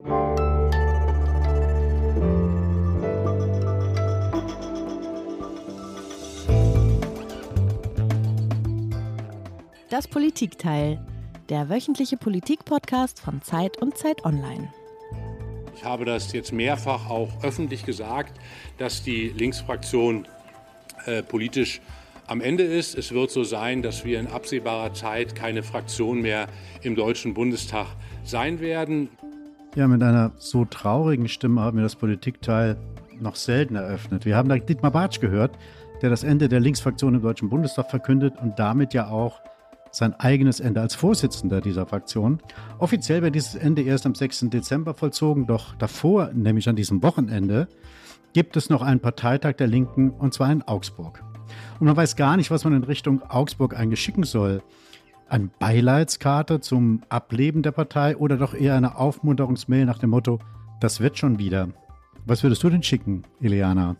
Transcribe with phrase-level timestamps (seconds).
[0.00, 0.06] Das
[10.08, 11.04] Politikteil,
[11.48, 14.72] der wöchentliche Politik-Podcast von Zeit und Zeit Online.
[15.74, 18.38] Ich habe das jetzt mehrfach auch öffentlich gesagt,
[18.78, 20.28] dass die Linksfraktion
[21.06, 21.80] äh, politisch
[22.28, 22.94] am Ende ist.
[22.96, 26.46] Es wird so sein, dass wir in absehbarer Zeit keine Fraktion mehr
[26.82, 27.88] im Deutschen Bundestag
[28.22, 29.08] sein werden.
[29.78, 32.76] Ja, mit einer so traurigen Stimme haben wir das Politikteil
[33.20, 34.24] noch selten eröffnet.
[34.24, 35.56] Wir haben da Dietmar Bartsch gehört,
[36.02, 39.40] der das Ende der Linksfraktion im Deutschen Bundestag verkündet und damit ja auch
[39.92, 42.40] sein eigenes Ende als Vorsitzender dieser Fraktion.
[42.80, 44.46] Offiziell wird dieses Ende erst am 6.
[44.50, 47.68] Dezember vollzogen, doch davor, nämlich an diesem Wochenende,
[48.32, 51.22] gibt es noch einen Parteitag der Linken und zwar in Augsburg.
[51.78, 54.60] Und man weiß gar nicht, was man in Richtung Augsburg eigentlich schicken soll.
[55.30, 60.38] Eine Beileidskarte zum Ableben der Partei oder doch eher eine Aufmunterungsmail nach dem Motto,
[60.80, 61.68] das wird schon wieder.
[62.24, 63.96] Was würdest du denn schicken, Ileana?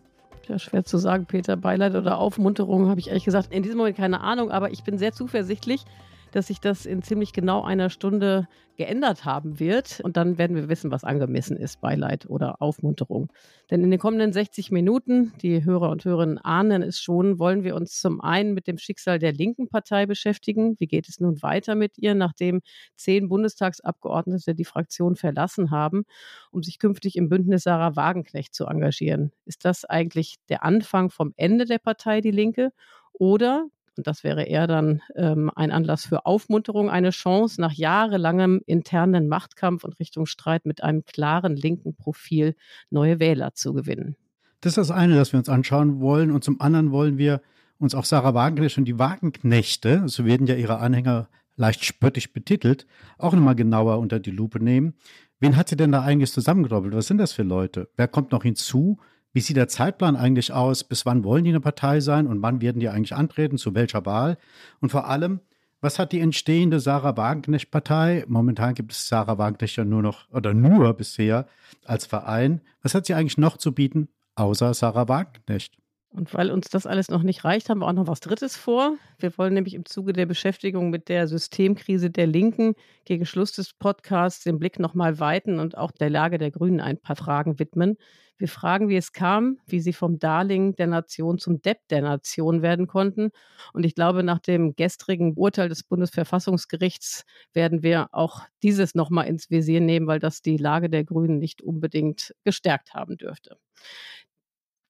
[0.48, 1.58] Ja, schwer zu sagen, Peter.
[1.58, 4.96] Beileid oder Aufmunterung habe ich ehrlich gesagt in diesem Moment keine Ahnung, aber ich bin
[4.96, 5.84] sehr zuversichtlich,
[6.32, 8.48] dass sich das in ziemlich genau einer Stunde
[8.78, 10.00] geändert haben wird.
[10.02, 13.30] Und dann werden wir wissen, was angemessen ist, Beileid oder Aufmunterung.
[13.70, 17.74] Denn in den kommenden 60 Minuten, die Hörer und Hörerinnen ahnen es schon, wollen wir
[17.74, 20.76] uns zum einen mit dem Schicksal der linken Partei beschäftigen.
[20.78, 22.60] Wie geht es nun weiter mit ihr, nachdem
[22.94, 26.04] zehn Bundestagsabgeordnete die Fraktion verlassen haben,
[26.52, 29.32] um sich künftig im Bündnis Sarah Wagenknecht zu engagieren?
[29.44, 32.72] Ist das eigentlich der Anfang vom Ende der Partei Die Linke?
[33.12, 33.66] Oder
[33.98, 39.28] und das wäre eher dann ähm, ein Anlass für Aufmunterung, eine Chance, nach jahrelangem internen
[39.28, 42.54] Machtkampf und Richtungsstreit mit einem klaren linken Profil
[42.90, 44.16] neue Wähler zu gewinnen.
[44.60, 46.30] Das ist das eine, das wir uns anschauen wollen.
[46.30, 47.42] Und zum anderen wollen wir
[47.78, 52.86] uns auch Sarah Wagenknecht und die Wagenknechte, so werden ja ihre Anhänger leicht spöttisch betitelt,
[53.18, 54.94] auch nochmal genauer unter die Lupe nehmen.
[55.40, 56.94] Wen hat sie denn da eigentlich zusammengedoppelt?
[56.94, 57.88] Was sind das für Leute?
[57.96, 58.98] Wer kommt noch hinzu?
[59.38, 60.82] Wie sieht der Zeitplan eigentlich aus?
[60.82, 63.56] Bis wann wollen die eine Partei sein und wann werden die eigentlich antreten?
[63.56, 64.36] Zu welcher Wahl?
[64.80, 65.38] Und vor allem,
[65.80, 68.24] was hat die entstehende Sarah Wagenknecht-Partei?
[68.26, 71.46] Momentan gibt es Sarah Wagenknecht ja nur noch oder nur bisher
[71.84, 72.62] als Verein.
[72.82, 75.78] Was hat sie eigentlich noch zu bieten, außer Sarah Wagenknecht?
[76.10, 78.96] Und weil uns das alles noch nicht reicht, haben wir auch noch was Drittes vor.
[79.18, 82.74] Wir wollen nämlich im Zuge der Beschäftigung mit der Systemkrise der Linken
[83.04, 86.98] gegen Schluss des Podcasts den Blick nochmal weiten und auch der Lage der Grünen ein
[86.98, 87.96] paar Fragen widmen.
[88.38, 92.62] Wir fragen, wie es kam, wie sie vom Darling der Nation zum Depp der Nation
[92.62, 93.30] werden konnten.
[93.72, 99.50] Und ich glaube, nach dem gestrigen Urteil des Bundesverfassungsgerichts werden wir auch dieses nochmal ins
[99.50, 103.58] Visier nehmen, weil das die Lage der Grünen nicht unbedingt gestärkt haben dürfte.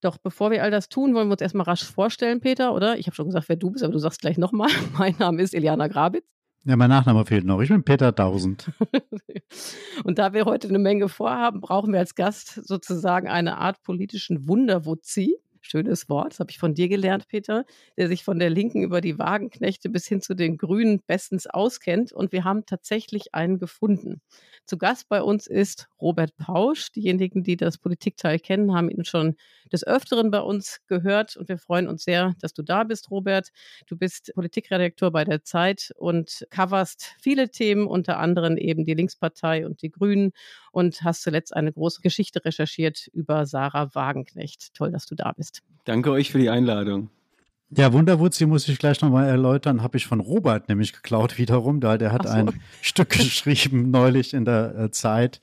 [0.00, 2.98] Doch bevor wir all das tun, wollen wir uns erstmal rasch vorstellen, Peter, oder?
[2.98, 4.70] Ich habe schon gesagt, wer du bist, aber du sagst gleich nochmal.
[4.98, 6.24] Mein Name ist Eliana Grabitz.
[6.64, 7.60] Ja, mein Nachname fehlt noch.
[7.62, 8.70] Ich bin Peter Tausend.
[10.04, 14.48] und da wir heute eine Menge vorhaben, brauchen wir als Gast sozusagen eine Art politischen
[14.48, 17.64] Wunderwuzi schönes Wort, das habe ich von dir gelernt, Peter,
[17.96, 22.12] der sich von der Linken über die Wagenknechte bis hin zu den Grünen bestens auskennt.
[22.12, 24.20] Und wir haben tatsächlich einen gefunden.
[24.66, 26.92] Zu Gast bei uns ist Robert Pausch.
[26.92, 29.36] Diejenigen, die das Politikteil kennen, haben ihn schon
[29.72, 31.36] des Öfteren bei uns gehört.
[31.36, 33.48] Und wir freuen uns sehr, dass du da bist, Robert.
[33.86, 39.64] Du bist Politikredakteur bei der Zeit und coverst viele Themen, unter anderem eben die Linkspartei
[39.64, 40.32] und die Grünen
[40.70, 44.74] und hast zuletzt eine große Geschichte recherchiert über Sarah Wagenknecht.
[44.74, 45.47] Toll, dass du da bist.
[45.84, 47.10] Danke euch für die Einladung.
[47.70, 51.98] Ja, Wunderwutzi muss ich gleich nochmal erläutern, habe ich von Robert nämlich geklaut wiederum, da
[51.98, 52.32] der hat so.
[52.32, 55.42] ein Stück geschrieben neulich in der äh, Zeit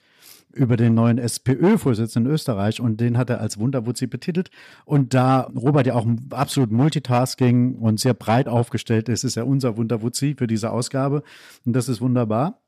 [0.51, 4.49] über den neuen SPÖ-Vorsitzenden in Österreich und den hat er als Wunderwutzi betitelt.
[4.85, 9.77] Und da Robert ja auch absolut Multitasking und sehr breit aufgestellt ist, ist er unser
[9.77, 11.23] Wunderwutzi für diese Ausgabe
[11.65, 12.61] und das ist wunderbar.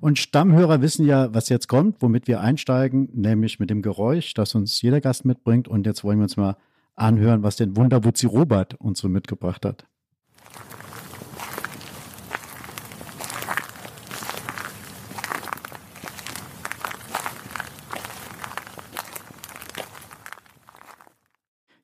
[0.00, 4.54] Und Stammhörer wissen ja, was jetzt kommt, womit wir einsteigen, nämlich mit dem Geräusch, das
[4.54, 5.68] uns jeder Gast mitbringt.
[5.68, 6.56] Und jetzt wollen wir uns mal
[6.96, 9.86] anhören, was den Wunderwutzi Robert uns so mitgebracht hat.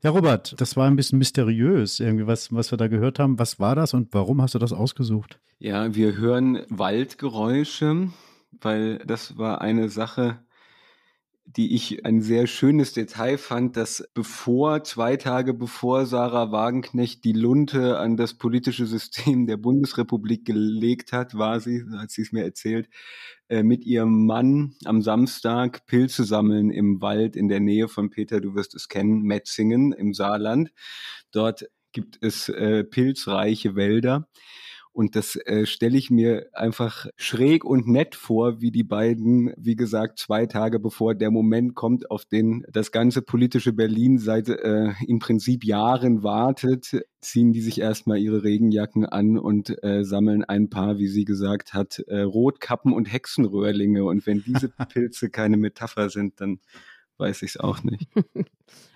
[0.03, 3.39] Ja, Robert, das war ein bisschen mysteriös, irgendwie, was, was wir da gehört haben.
[3.39, 5.39] Was war das und warum hast du das ausgesucht?
[5.61, 8.11] Ja, wir hören Waldgeräusche,
[8.51, 10.41] weil das war eine Sache,
[11.57, 17.33] die ich ein sehr schönes Detail fand, dass bevor, zwei Tage bevor Sarah Wagenknecht die
[17.33, 22.45] Lunte an das politische System der Bundesrepublik gelegt hat, war sie, hat sie es mir
[22.45, 22.89] erzählt,
[23.49, 28.41] äh, mit ihrem Mann am Samstag Pilze sammeln im Wald in der Nähe von Peter,
[28.41, 30.73] du wirst es kennen, Metzingen im Saarland.
[31.33, 34.29] Dort gibt es äh, pilzreiche Wälder.
[34.93, 39.75] Und das äh, stelle ich mir einfach schräg und nett vor, wie die beiden, wie
[39.75, 44.93] gesagt, zwei Tage bevor der Moment kommt, auf den das ganze politische Berlin seit äh,
[45.07, 50.69] im Prinzip Jahren wartet, ziehen die sich erstmal ihre Regenjacken an und äh, sammeln ein
[50.69, 54.05] paar, wie sie gesagt hat, äh, Rotkappen und Hexenröhrlinge.
[54.05, 56.61] Und wenn diese Pilze keine Metapher sind, dann
[57.17, 58.11] weiß ich es auch nicht.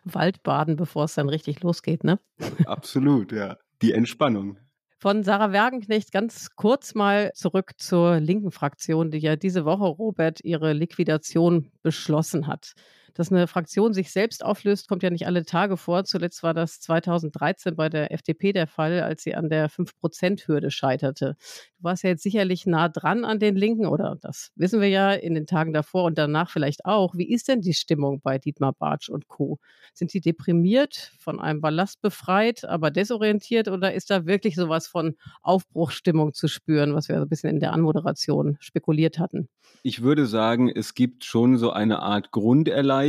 [0.04, 2.19] Waldbaden, bevor es dann richtig losgeht, ne?
[2.66, 3.56] Absolut, ja.
[3.82, 4.58] Die Entspannung.
[4.98, 10.40] Von Sarah Wergenknecht ganz kurz mal zurück zur linken Fraktion, die ja diese Woche, Robert,
[10.43, 12.72] ihre Liquidation beschlossen hat.
[13.17, 16.05] Dass eine Fraktion sich selbst auflöst, kommt ja nicht alle Tage vor.
[16.05, 21.37] Zuletzt war das 2013 bei der FDP der Fall, als sie an der 5-Prozent-Hürde scheiterte.
[21.79, 25.13] Du warst ja jetzt sicherlich nah dran an den Linken, oder das wissen wir ja
[25.13, 27.15] in den Tagen davor und danach vielleicht auch.
[27.15, 29.59] Wie ist denn die Stimmung bei Dietmar Bartsch und Co.?
[29.95, 35.17] Sind sie deprimiert, von einem Ballast befreit, aber desorientiert oder ist da wirklich sowas von
[35.41, 39.49] Aufbruchsstimmung zu spüren, was wir so ein bisschen in der Anmoderation spekuliert hatten?
[39.83, 43.06] Ich würde sagen, es gibt schon so eine Art Grunderleichterung,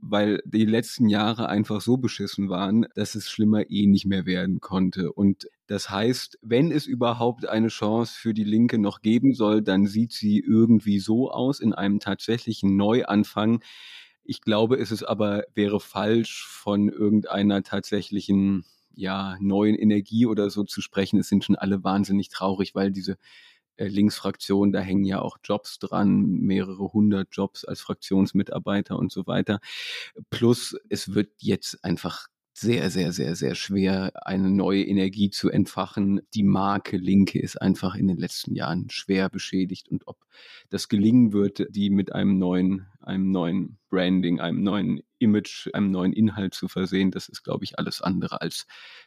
[0.00, 4.60] weil die letzten Jahre einfach so beschissen waren, dass es schlimmer eh nicht mehr werden
[4.60, 5.12] konnte.
[5.12, 9.86] Und das heißt, wenn es überhaupt eine Chance für die Linke noch geben soll, dann
[9.86, 13.62] sieht sie irgendwie so aus in einem tatsächlichen Neuanfang.
[14.24, 18.64] Ich glaube, es ist aber wäre falsch von irgendeiner tatsächlichen
[18.96, 21.18] ja, neuen Energie oder so zu sprechen.
[21.18, 23.16] Es sind schon alle wahnsinnig traurig, weil diese
[23.78, 29.60] Linksfraktion, da hängen ja auch Jobs dran, mehrere hundert Jobs als Fraktionsmitarbeiter und so weiter.
[30.30, 36.20] Plus, es wird jetzt einfach sehr, sehr, sehr, sehr schwer, eine neue Energie zu entfachen.
[36.34, 40.24] Die Marke Linke ist einfach in den letzten Jahren schwer beschädigt und ob
[40.70, 46.12] das gelingen wird, die mit einem neuen, einem neuen Branding, einem neuen Image, einem neuen
[46.12, 48.66] Inhalt zu versehen, das ist, glaube ich, alles andere als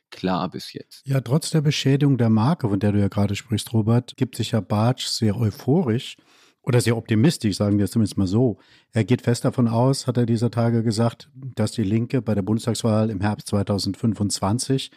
[0.09, 1.05] klar bis jetzt.
[1.05, 4.51] Ja, trotz der Beschädigung der Marke, von der du ja gerade sprichst, Robert, gibt sich
[4.51, 6.17] ja Bartsch sehr euphorisch
[6.61, 8.59] oder sehr optimistisch, sagen wir es zumindest mal so.
[8.91, 12.41] Er geht fest davon aus, hat er dieser Tage gesagt, dass die Linke bei der
[12.41, 14.91] Bundestagswahl im Herbst 2025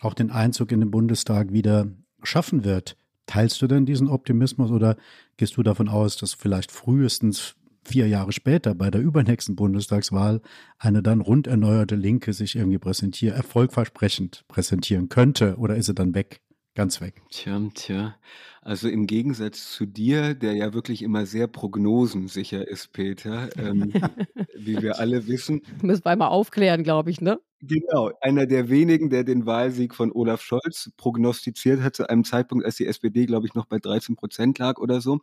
[0.00, 1.86] auch den Einzug in den Bundestag wieder
[2.24, 2.96] schaffen wird.
[3.26, 4.96] Teilst du denn diesen Optimismus oder
[5.36, 7.54] gehst du davon aus, dass vielleicht frühestens
[7.84, 10.40] vier Jahre später bei der übernächsten Bundestagswahl
[10.78, 16.14] eine dann rund erneuerte Linke sich irgendwie präsentiert, erfolgversprechend präsentieren könnte oder ist sie dann
[16.14, 16.40] weg?
[16.74, 17.20] Ganz weg.
[17.30, 18.16] Tja, tja.
[18.62, 23.92] Also im Gegensatz zu dir, der ja wirklich immer sehr prognosensicher ist, Peter, ähm,
[24.56, 25.60] wie wir alle wissen.
[25.82, 27.40] Müssen wir einmal aufklären, glaube ich, ne?
[27.60, 32.64] Genau, einer der wenigen, der den Wahlsieg von Olaf Scholz prognostiziert hat, zu einem Zeitpunkt,
[32.64, 35.20] als die SPD, glaube ich, noch bei 13 Prozent lag oder so,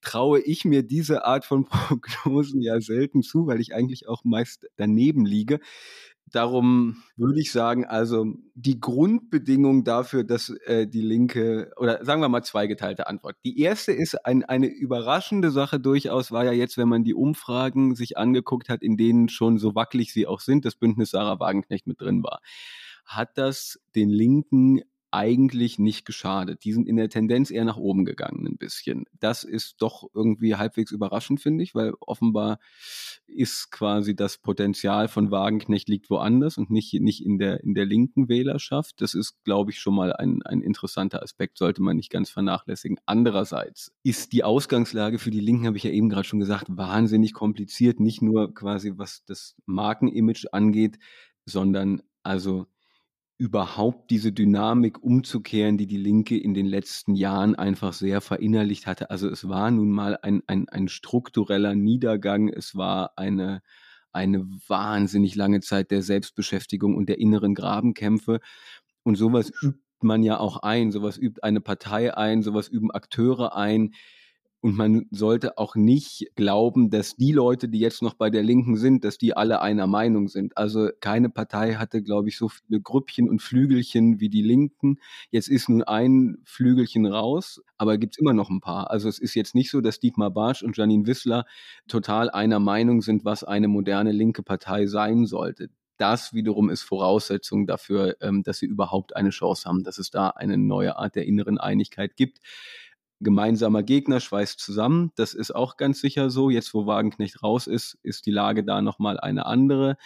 [0.00, 4.66] traue ich mir diese Art von Prognosen ja selten zu, weil ich eigentlich auch meist
[4.76, 5.58] daneben liege.
[6.34, 12.28] Darum würde ich sagen, also die Grundbedingung dafür, dass äh, die Linke, oder sagen wir
[12.28, 13.36] mal zweigeteilte Antwort.
[13.44, 17.94] Die erste ist ein, eine überraschende Sache durchaus, war ja jetzt, wenn man die Umfragen
[17.94, 21.86] sich angeguckt hat, in denen schon so wackelig sie auch sind, das Bündnis Sarah Wagenknecht
[21.86, 22.40] mit drin war.
[23.04, 24.80] Hat das den Linken
[25.14, 26.64] eigentlich nicht geschadet.
[26.64, 29.04] Die sind in der Tendenz eher nach oben gegangen ein bisschen.
[29.20, 32.58] Das ist doch irgendwie halbwegs überraschend, finde ich, weil offenbar
[33.26, 37.86] ist quasi das Potenzial von Wagenknecht liegt woanders und nicht, nicht in, der, in der
[37.86, 39.00] linken Wählerschaft.
[39.00, 42.98] Das ist, glaube ich, schon mal ein, ein interessanter Aspekt, sollte man nicht ganz vernachlässigen.
[43.06, 47.34] Andererseits ist die Ausgangslage für die Linken, habe ich ja eben gerade schon gesagt, wahnsinnig
[47.34, 48.00] kompliziert.
[48.00, 50.98] Nicht nur quasi, was das Markenimage angeht,
[51.46, 52.66] sondern also
[53.36, 59.10] überhaupt diese Dynamik umzukehren, die die Linke in den letzten Jahren einfach sehr verinnerlicht hatte.
[59.10, 63.62] Also es war nun mal ein, ein, ein struktureller Niedergang, es war eine,
[64.12, 68.40] eine wahnsinnig lange Zeit der Selbstbeschäftigung und der inneren Grabenkämpfe.
[69.02, 73.56] Und sowas übt man ja auch ein, sowas übt eine Partei ein, sowas üben Akteure
[73.56, 73.94] ein,
[74.64, 78.78] und man sollte auch nicht glauben, dass die Leute, die jetzt noch bei der Linken
[78.78, 80.56] sind, dass die alle einer Meinung sind.
[80.56, 85.00] Also keine Partei hatte, glaube ich, so viele Grüppchen und Flügelchen wie die Linken.
[85.30, 88.90] Jetzt ist nun ein Flügelchen raus, aber gibt es immer noch ein paar.
[88.90, 91.44] Also es ist jetzt nicht so, dass Dietmar Barsch und Janine Wissler
[91.86, 97.68] total einer Meinung sind, was eine moderne linke Partei sein sollte das wiederum ist Voraussetzung
[97.68, 101.24] dafür, ähm, dass sie überhaupt eine Chance haben, dass es da eine neue Art der
[101.24, 102.40] inneren Einigkeit gibt
[103.24, 105.10] gemeinsamer Gegner schweißt zusammen.
[105.16, 106.50] Das ist auch ganz sicher so.
[106.50, 109.96] Jetzt, wo Wagenknecht raus ist, ist die Lage da nochmal eine andere.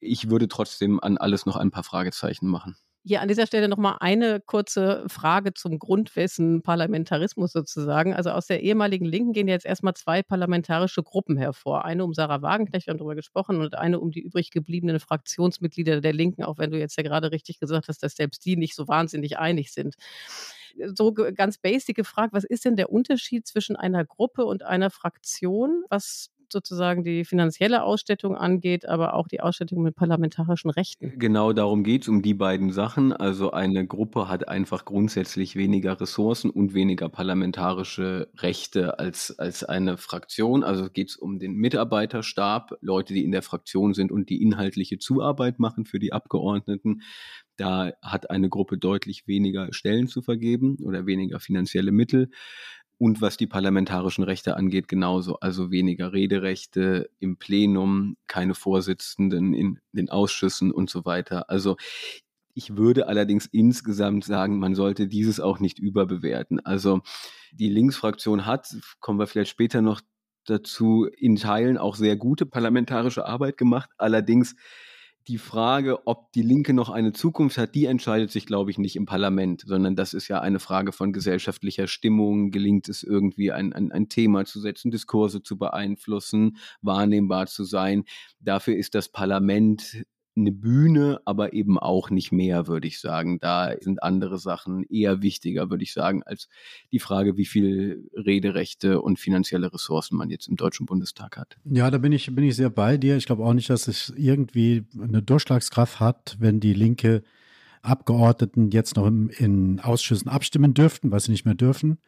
[0.00, 2.76] Ich würde trotzdem an alles noch ein paar Fragezeichen machen.
[3.04, 8.12] Hier an dieser Stelle nochmal eine kurze Frage zum Grundwissen Parlamentarismus sozusagen.
[8.12, 11.86] Also aus der ehemaligen Linken gehen jetzt erstmal zwei parlamentarische Gruppen hervor.
[11.86, 16.02] Eine um Sarah Wagenknecht, wir haben darüber gesprochen, und eine um die übrig gebliebenen Fraktionsmitglieder
[16.02, 18.74] der Linken, auch wenn du jetzt ja gerade richtig gesagt hast, dass selbst die nicht
[18.74, 19.94] so wahnsinnig einig sind.
[20.94, 25.84] So ganz basic gefragt, was ist denn der Unterschied zwischen einer Gruppe und einer Fraktion,
[25.88, 31.18] was sozusagen die finanzielle Ausstattung angeht, aber auch die Ausstattung mit parlamentarischen Rechten.
[31.18, 33.12] Genau darum geht es, um die beiden Sachen.
[33.12, 39.96] Also eine Gruppe hat einfach grundsätzlich weniger Ressourcen und weniger parlamentarische Rechte als, als eine
[39.96, 40.64] Fraktion.
[40.64, 44.98] Also geht es um den Mitarbeiterstab, Leute, die in der Fraktion sind und die inhaltliche
[44.98, 47.02] Zuarbeit machen für die Abgeordneten.
[47.58, 52.30] Da hat eine Gruppe deutlich weniger Stellen zu vergeben oder weniger finanzielle Mittel
[52.98, 55.38] und was die parlamentarischen Rechte angeht, genauso.
[55.40, 61.50] Also weniger Rederechte im Plenum, keine Vorsitzenden in den Ausschüssen und so weiter.
[61.50, 61.76] Also
[62.54, 66.58] ich würde allerdings insgesamt sagen, man sollte dieses auch nicht überbewerten.
[66.64, 67.02] Also
[67.52, 70.00] die Linksfraktion hat, kommen wir vielleicht später noch
[70.44, 73.90] dazu, in Teilen auch sehr gute parlamentarische Arbeit gemacht.
[73.96, 74.56] Allerdings
[75.28, 78.96] die Frage, ob die Linke noch eine Zukunft hat, die entscheidet sich, glaube ich, nicht
[78.96, 82.50] im Parlament, sondern das ist ja eine Frage von gesellschaftlicher Stimmung.
[82.50, 88.04] Gelingt es irgendwie, ein, ein, ein Thema zu setzen, Diskurse zu beeinflussen, wahrnehmbar zu sein?
[88.40, 90.02] Dafür ist das Parlament
[90.40, 93.38] eine Bühne, aber eben auch nicht mehr, würde ich sagen.
[93.38, 96.48] Da sind andere Sachen eher wichtiger, würde ich sagen, als
[96.92, 101.56] die Frage, wie viel Rederechte und finanzielle Ressourcen man jetzt im Deutschen Bundestag hat.
[101.64, 103.16] Ja, da bin ich, bin ich sehr bei dir.
[103.16, 107.22] Ich glaube auch nicht, dass es irgendwie eine Durchschlagskraft hat, wenn die Linke
[107.82, 111.98] Abgeordneten jetzt noch in Ausschüssen abstimmen dürften, was sie nicht mehr dürfen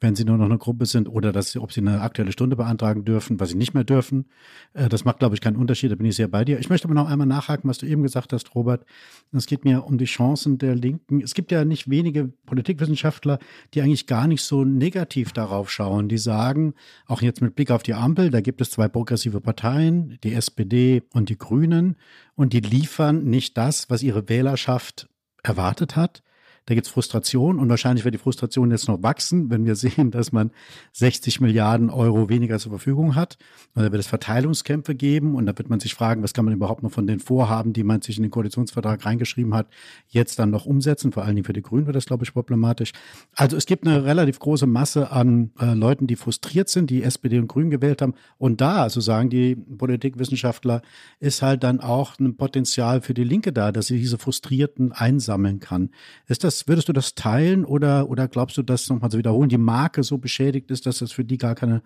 [0.00, 2.56] wenn sie nur noch eine Gruppe sind oder dass sie, ob sie eine aktuelle Stunde
[2.56, 4.26] beantragen dürfen, was sie nicht mehr dürfen.
[4.72, 5.92] Äh, das macht, glaube ich, keinen Unterschied.
[5.92, 6.58] Da bin ich sehr bei dir.
[6.58, 8.84] Ich möchte aber noch einmal nachhaken, was du eben gesagt hast, Robert.
[9.32, 11.20] Es geht mir um die Chancen der Linken.
[11.20, 13.38] Es gibt ja nicht wenige Politikwissenschaftler,
[13.74, 16.08] die eigentlich gar nicht so negativ darauf schauen.
[16.08, 16.74] Die sagen,
[17.06, 21.02] auch jetzt mit Blick auf die Ampel, da gibt es zwei progressive Parteien, die SPD
[21.12, 21.96] und die Grünen,
[22.34, 25.08] und die liefern nicht das, was ihre Wählerschaft
[25.42, 26.22] erwartet hat.
[26.66, 30.10] Da gibt es Frustration und wahrscheinlich wird die Frustration jetzt noch wachsen, wenn wir sehen,
[30.10, 30.50] dass man
[30.92, 33.38] 60 Milliarden Euro weniger zur Verfügung hat.
[33.74, 36.54] Und da wird es Verteilungskämpfe geben und da wird man sich fragen, was kann man
[36.54, 39.68] überhaupt noch von den Vorhaben, die man sich in den Koalitionsvertrag reingeschrieben hat,
[40.08, 41.12] jetzt dann noch umsetzen.
[41.12, 42.92] Vor allen Dingen für die Grünen wird das, glaube ich, problematisch.
[43.34, 47.38] Also es gibt eine relativ große Masse an äh, Leuten, die frustriert sind, die SPD
[47.38, 48.14] und Grünen gewählt haben.
[48.38, 50.82] Und da, also sagen die Politikwissenschaftler,
[51.18, 55.60] ist halt dann auch ein Potenzial für die Linke da, dass sie diese Frustrierten einsammeln
[55.60, 55.90] kann.
[56.26, 59.48] Ist das das, würdest du das teilen oder, oder glaubst du, dass nochmal zu wiederholen,
[59.48, 61.82] die Marke so beschädigt ist, dass das für die gar keine,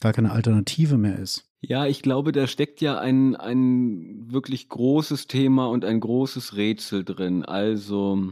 [0.00, 1.44] gar keine Alternative mehr ist?
[1.60, 7.04] Ja, ich glaube, da steckt ja ein, ein wirklich großes Thema und ein großes Rätsel
[7.04, 7.44] drin.
[7.44, 8.30] Also,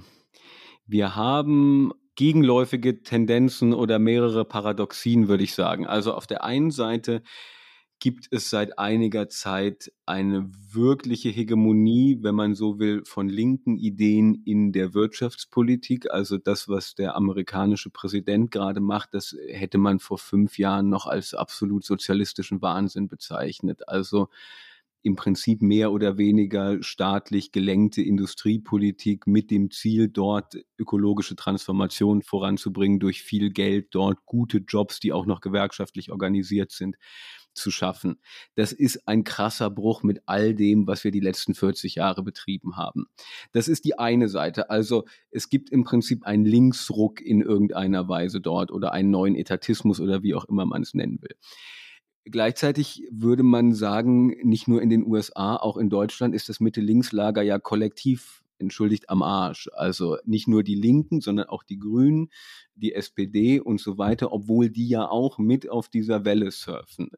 [0.86, 5.86] wir haben gegenläufige Tendenzen oder mehrere Paradoxien, würde ich sagen.
[5.86, 7.22] Also auf der einen Seite
[8.00, 14.42] gibt es seit einiger Zeit eine wirkliche Hegemonie, wenn man so will, von linken Ideen
[14.44, 16.10] in der Wirtschaftspolitik.
[16.10, 21.06] Also das, was der amerikanische Präsident gerade macht, das hätte man vor fünf Jahren noch
[21.06, 23.88] als absolut sozialistischen Wahnsinn bezeichnet.
[23.88, 24.28] Also
[25.02, 33.00] im Prinzip mehr oder weniger staatlich gelenkte Industriepolitik mit dem Ziel, dort ökologische Transformation voranzubringen
[33.00, 36.96] durch viel Geld, dort gute Jobs, die auch noch gewerkschaftlich organisiert sind
[37.58, 38.18] zu schaffen.
[38.54, 42.76] Das ist ein krasser Bruch mit all dem, was wir die letzten 40 Jahre betrieben
[42.76, 43.06] haben.
[43.52, 44.70] Das ist die eine Seite.
[44.70, 50.00] Also es gibt im Prinzip einen Linksruck in irgendeiner Weise dort oder einen neuen Etatismus
[50.00, 51.36] oder wie auch immer man es nennen will.
[52.24, 57.42] Gleichzeitig würde man sagen, nicht nur in den USA, auch in Deutschland ist das Mitte-Links-Lager
[57.42, 59.70] ja kollektiv entschuldigt am Arsch.
[59.72, 62.28] Also nicht nur die Linken, sondern auch die Grünen,
[62.78, 67.10] die SPD und so weiter, obwohl die ja auch mit auf dieser Welle surfen.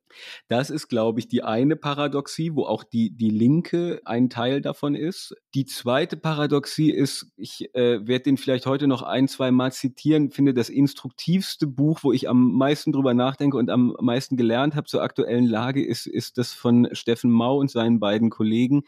[0.49, 4.95] Das ist, glaube ich, die eine Paradoxie, wo auch die, die Linke ein Teil davon
[4.95, 5.35] ist.
[5.55, 10.31] Die zweite Paradoxie ist, ich äh, werde den vielleicht heute noch ein, zwei Mal zitieren,
[10.31, 14.87] finde das instruktivste Buch, wo ich am meisten drüber nachdenke und am meisten gelernt habe
[14.87, 18.83] zur aktuellen Lage, ist, ist das von Steffen Mau und seinen beiden Kollegen,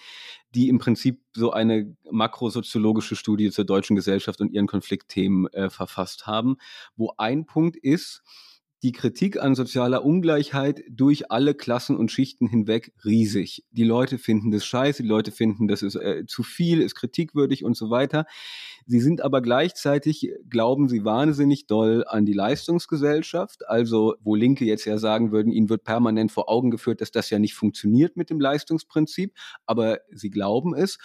[0.54, 6.26] die im Prinzip so eine makrosoziologische Studie zur deutschen Gesellschaft und ihren Konfliktthemen äh, verfasst
[6.26, 6.56] haben
[6.96, 8.22] wo ein Punkt ist,
[8.82, 13.64] die Kritik an sozialer Ungleichheit durch alle Klassen und Schichten hinweg riesig.
[13.70, 17.64] Die Leute finden das scheiße, die Leute finden, das ist äh, zu viel, ist kritikwürdig
[17.64, 18.26] und so weiter.
[18.86, 24.84] Sie sind aber gleichzeitig, glauben sie wahnsinnig doll an die Leistungsgesellschaft, also wo Linke jetzt
[24.84, 28.30] ja sagen würden, ihnen wird permanent vor Augen geführt, dass das ja nicht funktioniert mit
[28.30, 29.32] dem Leistungsprinzip,
[29.64, 30.98] aber sie glauben es.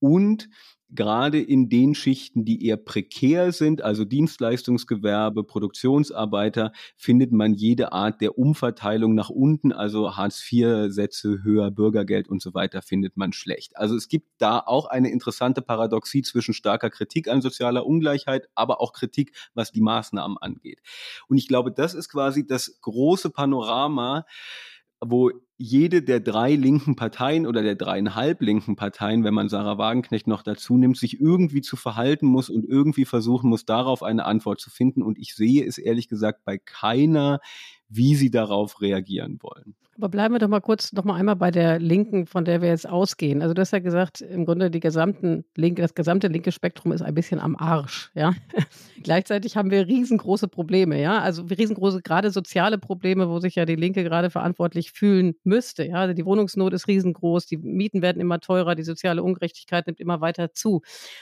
[0.00, 0.48] Und
[0.92, 8.20] gerade in den Schichten, die eher prekär sind, also Dienstleistungsgewerbe, Produktionsarbeiter, findet man jede Art
[8.20, 13.76] der Umverteilung nach unten, also Hartz-IV-Sätze höher, Bürgergeld und so weiter, findet man schlecht.
[13.76, 18.80] Also es gibt da auch eine interessante Paradoxie zwischen starker Kritik an sozialer Ungleichheit, aber
[18.80, 20.80] auch Kritik, was die Maßnahmen angeht.
[21.28, 24.24] Und ich glaube, das ist quasi das große Panorama,
[25.00, 30.26] wo jede der drei linken Parteien oder der dreieinhalb linken Parteien, wenn man Sarah Wagenknecht
[30.26, 34.60] noch dazu nimmt, sich irgendwie zu verhalten muss und irgendwie versuchen muss, darauf eine Antwort
[34.60, 35.02] zu finden.
[35.02, 37.40] Und ich sehe es ehrlich gesagt bei keiner,
[37.88, 39.74] wie sie darauf reagieren wollen.
[40.00, 42.70] Aber bleiben wir doch mal kurz noch mal einmal bei der Linken, von der wir
[42.70, 43.42] jetzt ausgehen.
[43.42, 47.02] Also du hast ja gesagt, im Grunde die gesamten linke, das gesamte linke Spektrum ist
[47.02, 48.10] ein bisschen am Arsch.
[48.14, 48.32] Ja?
[49.02, 53.76] Gleichzeitig haben wir riesengroße Probleme, ja, also riesengroße, gerade soziale Probleme, wo sich ja die
[53.76, 55.84] Linke gerade verantwortlich fühlen müsste.
[55.84, 60.00] Ja, also die Wohnungsnot ist riesengroß, die Mieten werden immer teurer, die soziale Ungerechtigkeit nimmt
[60.00, 60.80] immer weiter zu.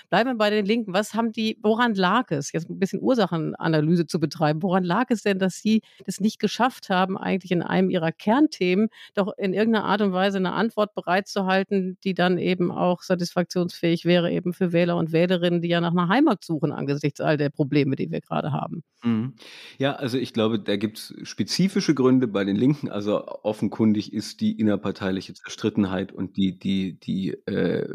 [0.09, 0.93] Bleiben wir bei den Linken.
[0.93, 2.53] Was haben die, woran lag es?
[2.53, 4.63] Jetzt ein bisschen Ursachenanalyse zu betreiben.
[4.63, 8.68] Woran lag es denn, dass sie das nicht geschafft haben, eigentlich in einem ihrer Kernthemen
[8.69, 14.05] Themen doch in irgendeiner Art und Weise eine Antwort bereitzuhalten, die dann eben auch satisfaktionsfähig
[14.05, 17.51] wäre, eben für Wähler und Wählerinnen, die ja nach einer Heimat suchen angesichts all der
[17.51, 18.83] Probleme, die wir gerade haben.
[19.03, 19.35] Mhm.
[19.79, 22.89] Ja, also ich glaube, da gibt es spezifische Gründe bei den Linken.
[22.91, 27.89] Also offenkundig ist die innerparteiliche Zerstrittenheit und die, die, die äh,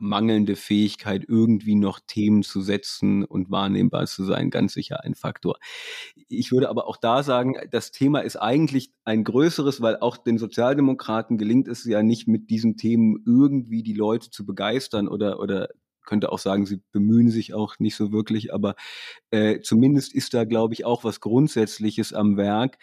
[0.00, 5.58] mangelnde Fähigkeit, irgendwie noch Themen zu setzen und wahrnehmbar zu sein, ganz sicher ein Faktor.
[6.28, 10.38] Ich würde aber auch da sagen, das Thema ist eigentlich ein größeres, weil auch den
[10.38, 15.68] Sozialdemokraten gelingt es ja nicht mit diesen Themen irgendwie die Leute zu begeistern oder, oder
[16.10, 18.74] könnte auch sagen, sie bemühen sich auch nicht so wirklich, aber
[19.30, 22.78] äh, zumindest ist da, glaube ich, auch was Grundsätzliches am Werk.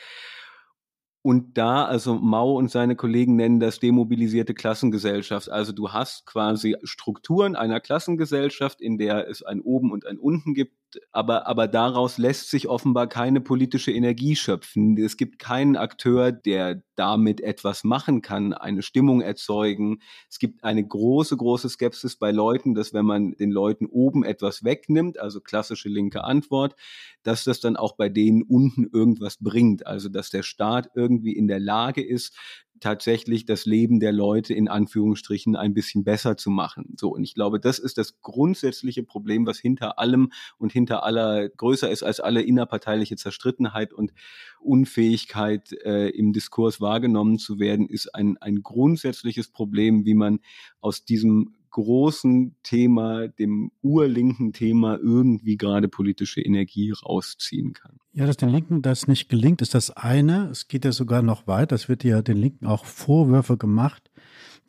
[1.28, 5.50] Und da, also Mao und seine Kollegen nennen das demobilisierte Klassengesellschaft.
[5.50, 10.54] Also du hast quasi Strukturen einer Klassengesellschaft, in der es ein Oben und ein Unten
[10.54, 10.72] gibt,
[11.12, 14.98] aber, aber daraus lässt sich offenbar keine politische Energie schöpfen.
[14.98, 20.00] Es gibt keinen Akteur, der damit etwas machen kann, eine Stimmung erzeugen.
[20.30, 24.64] Es gibt eine große, große Skepsis bei Leuten, dass wenn man den Leuten oben etwas
[24.64, 26.76] wegnimmt, also klassische linke Antwort,
[27.24, 29.86] dass das dann auch bei denen unten irgendwas bringt.
[29.86, 32.36] Also dass der Staat irgendwie in der Lage ist,
[32.80, 36.96] tatsächlich das Leben der Leute in Anführungsstrichen ein bisschen besser zu machen.
[36.98, 41.50] So, und ich glaube, das ist das grundsätzliche Problem, was hinter allem und hinter aller
[41.50, 44.14] größer ist als alle innerparteiliche Zerstrittenheit und
[44.60, 50.40] Unfähigkeit äh, im Diskurs wahrgenommen zu werden, ist ein, ein grundsätzliches Problem, wie man
[50.80, 57.98] aus diesem großen Thema, dem urlinken Thema irgendwie gerade politische Energie rausziehen kann.
[58.14, 60.50] Ja, dass den Linken das nicht gelingt, ist das eine.
[60.50, 61.76] Es geht ja sogar noch weiter.
[61.76, 64.12] Es wird ja den Linken auch Vorwürfe gemacht,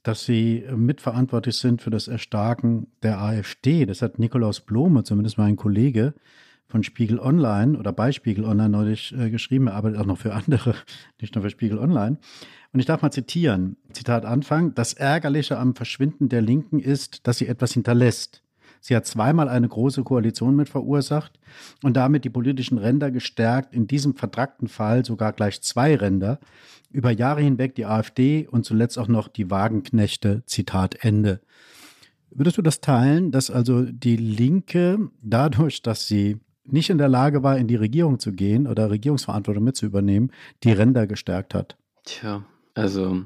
[0.03, 3.87] dass sie mitverantwortlich sind für das Erstarken der AfD.
[3.87, 6.15] Das hat Nikolaus Blome, zumindest mein Kollege,
[6.69, 9.69] von Spiegel Online oder bei Spiegel Online neulich äh, geschrieben.
[9.69, 10.75] Er arbeitet auch noch für andere,
[11.21, 12.19] nicht nur für Spiegel Online.
[12.73, 13.77] Und ich darf mal zitieren.
[13.93, 14.75] Zitat Anfang.
[14.75, 18.43] Das Ärgerliche am Verschwinden der Linken ist, dass sie etwas hinterlässt.
[18.81, 21.39] Sie hat zweimal eine große Koalition mit verursacht
[21.83, 26.39] und damit die politischen Ränder gestärkt, in diesem vertragten Fall sogar gleich zwei Ränder,
[26.91, 31.41] über Jahre hinweg die AfD und zuletzt auch noch die Wagenknechte, Zitat Ende.
[32.31, 36.39] Würdest du das teilen, dass also die Linke dadurch, dass sie
[36.73, 40.31] nicht in der Lage war, in die Regierung zu gehen oder Regierungsverantwortung mit zu übernehmen,
[40.65, 41.77] die Ränder gestärkt hat?
[42.05, 43.23] Tja, also,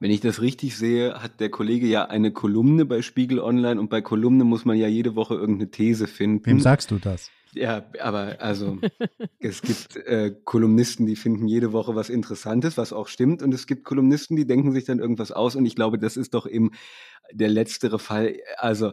[0.00, 3.90] wenn ich das richtig sehe, hat der Kollege ja eine Kolumne bei Spiegel Online und
[3.90, 6.46] bei Kolumne muss man ja jede Woche irgendeine These finden.
[6.46, 7.30] Wem sagst du das?
[7.54, 8.78] Ja, aber also
[9.38, 13.66] es gibt äh, Kolumnisten, die finden jede Woche was Interessantes, was auch stimmt, und es
[13.66, 16.72] gibt Kolumnisten, die denken sich dann irgendwas aus, und ich glaube, das ist doch eben
[17.32, 18.36] der letztere Fall.
[18.58, 18.92] Also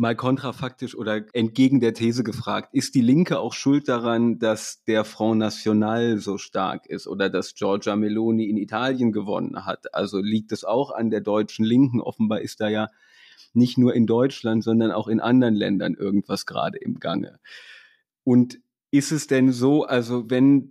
[0.00, 5.04] mal kontrafaktisch oder entgegen der These gefragt, ist die Linke auch schuld daran, dass der
[5.04, 9.92] Front National so stark ist oder dass Giorgia Meloni in Italien gewonnen hat?
[9.94, 12.00] Also liegt es auch an der deutschen Linken?
[12.00, 12.88] Offenbar ist da ja
[13.52, 17.38] nicht nur in Deutschland, sondern auch in anderen Ländern irgendwas gerade im Gange.
[18.24, 18.58] Und
[18.90, 20.70] ist es denn so, also wenn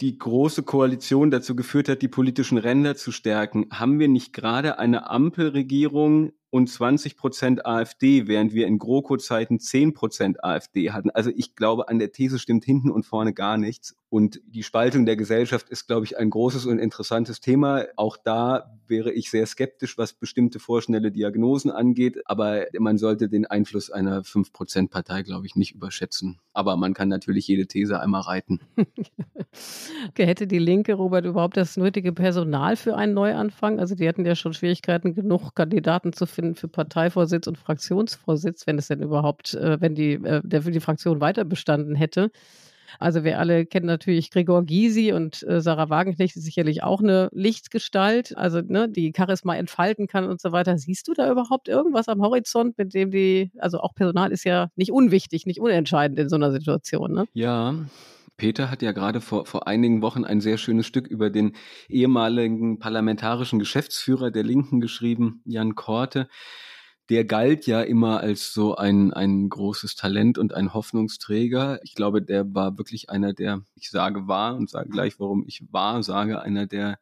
[0.00, 4.80] die große Koalition dazu geführt hat, die politischen Ränder zu stärken, haben wir nicht gerade
[4.80, 11.10] eine Ampelregierung und 20 Prozent AfD, während wir in GroKo-Zeiten 10 Prozent AfD hatten.
[11.10, 13.96] Also ich glaube, an der These stimmt hinten und vorne gar nichts.
[14.08, 17.86] Und die Spaltung der Gesellschaft ist, glaube ich, ein großes und interessantes Thema.
[17.96, 22.20] Auch da wäre ich sehr skeptisch, was bestimmte vorschnelle Diagnosen angeht.
[22.26, 26.38] Aber man sollte den Einfluss einer 5%-Partei, glaube ich, nicht überschätzen.
[26.52, 28.60] Aber man kann natürlich jede These einmal reiten.
[30.16, 33.80] hätte die Linke, Robert, überhaupt das nötige Personal für einen Neuanfang?
[33.80, 38.78] Also die hatten ja schon Schwierigkeiten, genug Kandidaten zu finden für Parteivorsitz und Fraktionsvorsitz, wenn
[38.78, 42.30] es denn überhaupt, äh, wenn die, äh, der für die Fraktion weiter bestanden hätte.
[42.98, 47.28] Also wir alle kennen natürlich Gregor Gysi und äh, Sarah Wagenknecht ist sicherlich auch eine
[47.32, 50.76] Lichtgestalt, also ne, die Charisma entfalten kann und so weiter.
[50.78, 54.68] Siehst du da überhaupt irgendwas am Horizont, mit dem die, also auch Personal ist ja
[54.76, 57.26] nicht unwichtig, nicht unentscheidend in so einer Situation, ne?
[57.32, 57.74] Ja,
[58.36, 61.54] Peter hat ja gerade vor, vor einigen Wochen ein sehr schönes Stück über den
[61.88, 66.28] ehemaligen parlamentarischen Geschäftsführer der Linken geschrieben, Jan Korte
[67.10, 71.80] der galt ja immer als so ein, ein großes Talent und ein Hoffnungsträger.
[71.82, 75.64] Ich glaube, der war wirklich einer der, ich sage war und sage gleich, warum ich
[75.70, 76.98] war, sage, einer der,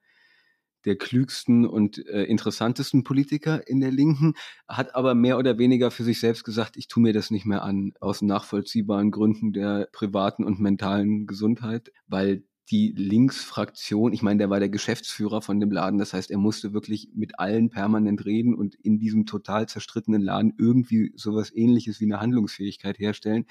[0.84, 4.34] der klügsten und äh, interessantesten Politiker in der Linken,
[4.68, 7.62] hat aber mehr oder weniger für sich selbst gesagt, ich tue mir das nicht mehr
[7.62, 14.50] an, aus nachvollziehbaren Gründen der privaten und mentalen Gesundheit, weil die Linksfraktion, ich meine, der
[14.50, 18.54] war der Geschäftsführer von dem Laden, das heißt, er musste wirklich mit allen permanent reden
[18.54, 23.46] und in diesem total zerstrittenen Laden irgendwie sowas ähnliches wie eine Handlungsfähigkeit herstellen.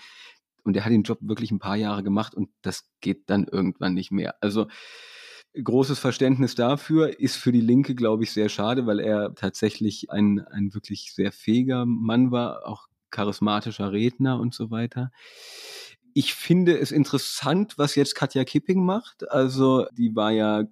[0.63, 3.93] Und er hat den Job wirklich ein paar Jahre gemacht und das geht dann irgendwann
[3.93, 4.35] nicht mehr.
[4.41, 4.67] Also
[5.53, 10.39] großes Verständnis dafür ist für die Linke, glaube ich, sehr schade, weil er tatsächlich ein,
[10.51, 15.11] ein wirklich sehr fähiger Mann war, auch charismatischer Redner und so weiter
[16.13, 19.29] ich finde es interessant, was jetzt Katja Kipping macht.
[19.31, 20.63] Also die war ja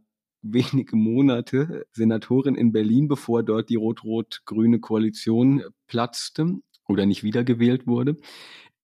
[0.41, 8.17] wenige Monate Senatorin in Berlin, bevor dort die rot-rot-grüne Koalition platzte oder nicht wiedergewählt wurde.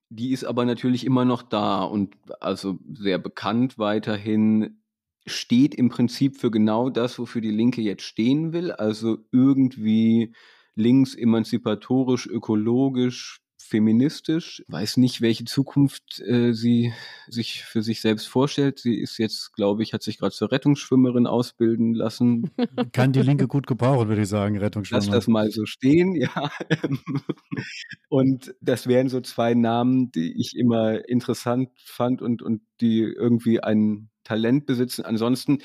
[0.10, 4.82] Die ist aber natürlich immer noch da und also sehr bekannt weiterhin,
[5.26, 10.34] steht im Prinzip für genau das, wofür die Linke jetzt stehen will, also irgendwie
[10.76, 16.94] links, emanzipatorisch, ökologisch, feministisch, weiß nicht, welche Zukunft äh, sie
[17.28, 18.80] sich für sich selbst vorstellt.
[18.80, 22.52] Sie ist jetzt, glaube ich, hat sich gerade zur Rettungsschwimmerin ausbilden lassen.
[22.94, 25.10] Kann die Linke gut gebrauchen, würde ich sagen, Rettungsschwimmerin.
[25.10, 26.52] Lass das mal so stehen, ja.
[28.10, 33.62] und das wären so zwei Namen, die ich immer interessant fand und, und die irgendwie
[33.62, 35.06] ein Talent besitzen.
[35.06, 35.60] Ansonsten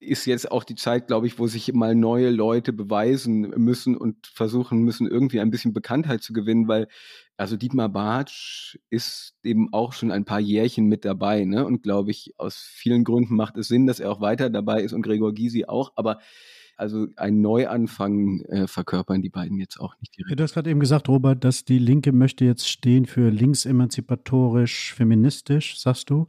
[0.00, 4.26] ist jetzt auch die Zeit, glaube ich, wo sich mal neue Leute beweisen müssen und
[4.26, 6.88] versuchen müssen, irgendwie ein bisschen Bekanntheit zu gewinnen, weil
[7.36, 11.66] also Dietmar Bartsch ist eben auch schon ein paar Jährchen mit dabei, ne?
[11.66, 14.94] Und glaube ich, aus vielen Gründen macht es Sinn, dass er auch weiter dabei ist
[14.94, 16.18] und Gregor Gysi auch, aber
[16.76, 20.40] also ein Neuanfang äh, verkörpern die beiden jetzt auch nicht direkt.
[20.40, 25.78] Du hast gerade eben gesagt, Robert, dass die Linke möchte jetzt stehen für linksemanzipatorisch, feministisch,
[25.78, 26.28] sagst du.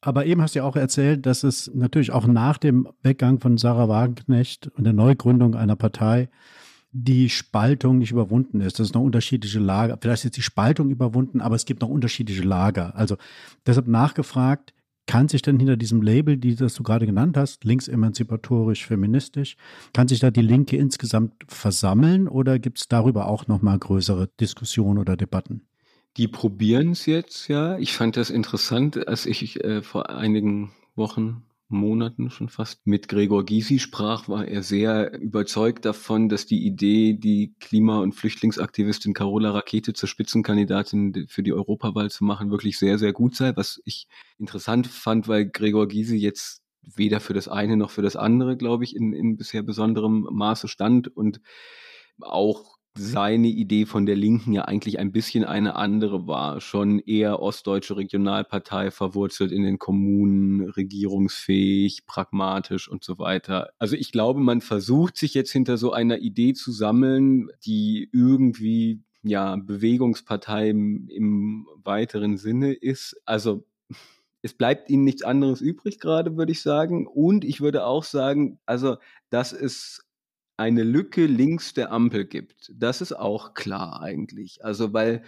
[0.00, 3.58] Aber eben hast du ja auch erzählt, dass es natürlich auch nach dem Weggang von
[3.58, 6.28] Sarah Wagenknecht und der Neugründung einer Partei
[6.92, 8.78] die Spaltung nicht überwunden ist.
[8.78, 9.98] Das ist noch unterschiedliche Lager.
[10.00, 12.96] Vielleicht ist die Spaltung überwunden, aber es gibt noch unterschiedliche Lager.
[12.96, 13.16] Also
[13.66, 14.72] deshalb nachgefragt,
[15.06, 19.56] kann sich denn hinter diesem Label, die das du gerade genannt hast, linksemanzipatorisch, feministisch,
[19.92, 24.98] kann sich da die Linke insgesamt versammeln oder gibt es darüber auch nochmal größere Diskussionen
[24.98, 25.62] oder Debatten?
[26.16, 27.78] Die probieren es jetzt, ja.
[27.78, 33.44] Ich fand das interessant, als ich äh, vor einigen Wochen, Monaten schon fast mit Gregor
[33.44, 39.50] Gysi sprach, war er sehr überzeugt davon, dass die Idee, die Klima- und Flüchtlingsaktivistin Carola
[39.50, 43.56] Rakete zur Spitzenkandidatin für die Europawahl zu machen, wirklich sehr, sehr gut sei.
[43.56, 44.06] Was ich
[44.38, 48.84] interessant fand, weil Gregor Gysi jetzt weder für das eine noch für das andere, glaube
[48.84, 51.40] ich, in, in bisher besonderem Maße stand und
[52.20, 56.60] auch seine Idee von der Linken ja eigentlich ein bisschen eine andere war.
[56.60, 63.70] Schon eher ostdeutsche Regionalpartei, verwurzelt in den Kommunen, regierungsfähig, pragmatisch und so weiter.
[63.78, 69.02] Also ich glaube, man versucht sich jetzt hinter so einer Idee zu sammeln, die irgendwie
[69.22, 73.20] ja Bewegungspartei im, im weiteren Sinne ist.
[73.24, 73.66] Also
[74.42, 77.06] es bleibt ihnen nichts anderes übrig gerade, würde ich sagen.
[77.06, 78.96] Und ich würde auch sagen, also,
[79.28, 80.05] dass es
[80.56, 82.72] eine Lücke links der Ampel gibt.
[82.74, 84.64] Das ist auch klar eigentlich.
[84.64, 85.22] Also weil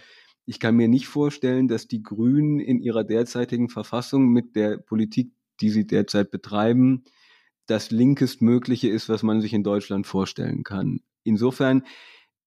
[0.45, 5.31] ich kann mir nicht vorstellen, dass die Grünen in ihrer derzeitigen Verfassung mit der Politik,
[5.61, 7.03] die sie derzeit betreiben,
[7.67, 11.01] das linkestmögliche ist, was man sich in Deutschland vorstellen kann.
[11.23, 11.83] Insofern,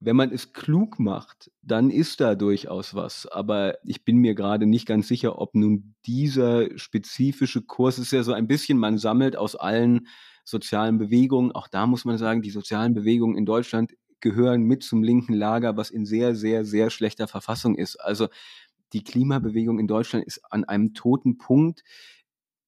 [0.01, 3.27] wenn man es klug macht, dann ist da durchaus was.
[3.27, 8.25] Aber ich bin mir gerade nicht ganz sicher, ob nun dieser spezifische Kurs ist ja
[8.25, 10.09] so ein bisschen, man sammelt aus allen
[10.45, 11.53] sozialen Bewegungen.
[11.53, 15.77] Auch da muss man sagen, die sozialen Bewegungen in Deutschland gehören mit zum linken Lager,
[15.77, 17.97] was in sehr, sehr, sehr schlechter Verfassung ist.
[17.97, 18.29] Also
[18.93, 21.83] die Klimabewegung in Deutschland ist an einem toten Punkt.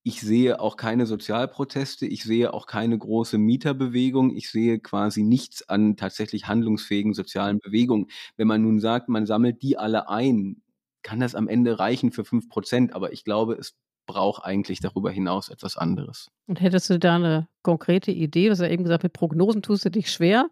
[0.06, 5.66] ich sehe auch keine Sozialproteste, ich sehe auch keine große Mieterbewegung, ich sehe quasi nichts
[5.68, 8.08] an tatsächlich handlungsfähigen sozialen Bewegungen.
[8.36, 10.62] Wenn man nun sagt, man sammelt die alle ein,
[11.02, 15.10] kann das am Ende reichen für fünf Prozent, aber ich glaube, es braucht eigentlich darüber
[15.10, 16.30] hinaus etwas anderes.
[16.46, 18.44] Und hättest du da eine konkrete Idee?
[18.44, 20.48] Du hast ja eben gesagt, mit Prognosen tust du dich schwer.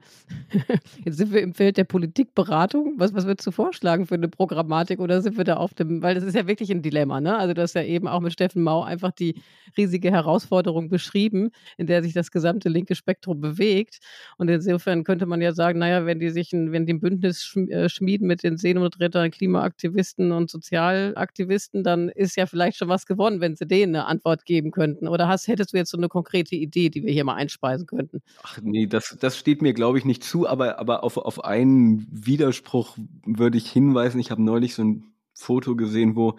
[1.05, 2.95] Jetzt sind wir im Feld der Politikberatung.
[2.97, 6.17] Was, was würdest du vorschlagen für eine Programmatik oder sind wir da auf dem, weil
[6.17, 7.39] das ist ja wirklich ein Dilemma, ne?
[7.39, 9.41] Also du hast ja eben auch mit Steffen Mau einfach die
[9.77, 14.01] riesige Herausforderung beschrieben, in der sich das gesamte linke Spektrum bewegt.
[14.39, 17.55] Und insofern könnte man ja sagen, naja, wenn die sich, ein, wenn die ein Bündnis
[17.69, 23.41] äh, schmieden mit den Seenotrettern, Klimaaktivisten und Sozialaktivisten, dann ist ja vielleicht schon was gewonnen,
[23.41, 25.09] wenn sie denen eine Antwort geben könnten.
[25.09, 28.21] Oder hast, hättest du jetzt so eine konkrete Idee, die wir hier mal einspeisen könnten?
[28.43, 32.07] Ach nee, das, das steht mir, glaube ich, nicht zu, aber, aber auf, auf einen
[32.11, 34.21] Widerspruch würde ich hinweisen.
[34.21, 36.39] Ich habe neulich so ein Foto gesehen, wo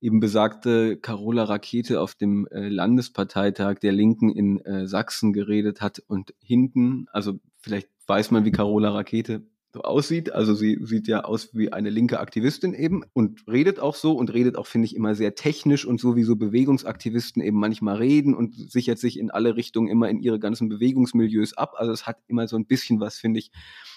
[0.00, 6.00] eben besagte Carola Rakete auf dem äh, Landesparteitag der Linken in äh, Sachsen geredet hat
[6.08, 9.46] und hinten, also vielleicht weiß man, wie Carola Rakete
[9.80, 10.32] aussieht.
[10.32, 14.32] Also sie sieht ja aus wie eine linke Aktivistin eben und redet auch so und
[14.32, 18.34] redet auch, finde ich, immer sehr technisch und so wie so Bewegungsaktivisten eben manchmal reden
[18.34, 21.72] und sichert sich in alle Richtungen immer in ihre ganzen Bewegungsmilieus ab.
[21.76, 23.50] Also es hat immer so ein bisschen was, finde ich,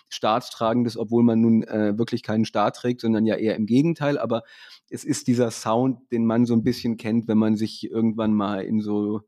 [0.10, 4.18] Staatstragendes, obwohl man nun äh, wirklich keinen Staat trägt, sondern ja eher im Gegenteil.
[4.18, 4.44] Aber
[4.90, 8.64] es ist dieser Sound, den man so ein bisschen kennt, wenn man sich irgendwann mal
[8.64, 9.22] in so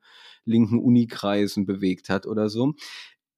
[0.45, 2.73] linken Unikreisen bewegt hat oder so.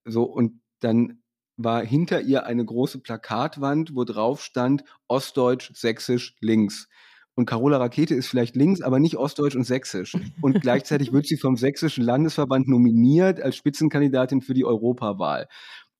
[0.05, 1.18] So, und dann
[1.59, 6.87] war hinter ihr eine große Plakatwand, wo drauf stand Ostdeutsch, Sächsisch, links.
[7.35, 10.15] Und Carola Rakete ist vielleicht links, aber nicht Ostdeutsch und Sächsisch.
[10.41, 15.47] Und gleichzeitig wird sie vom Sächsischen Landesverband nominiert als Spitzenkandidatin für die Europawahl.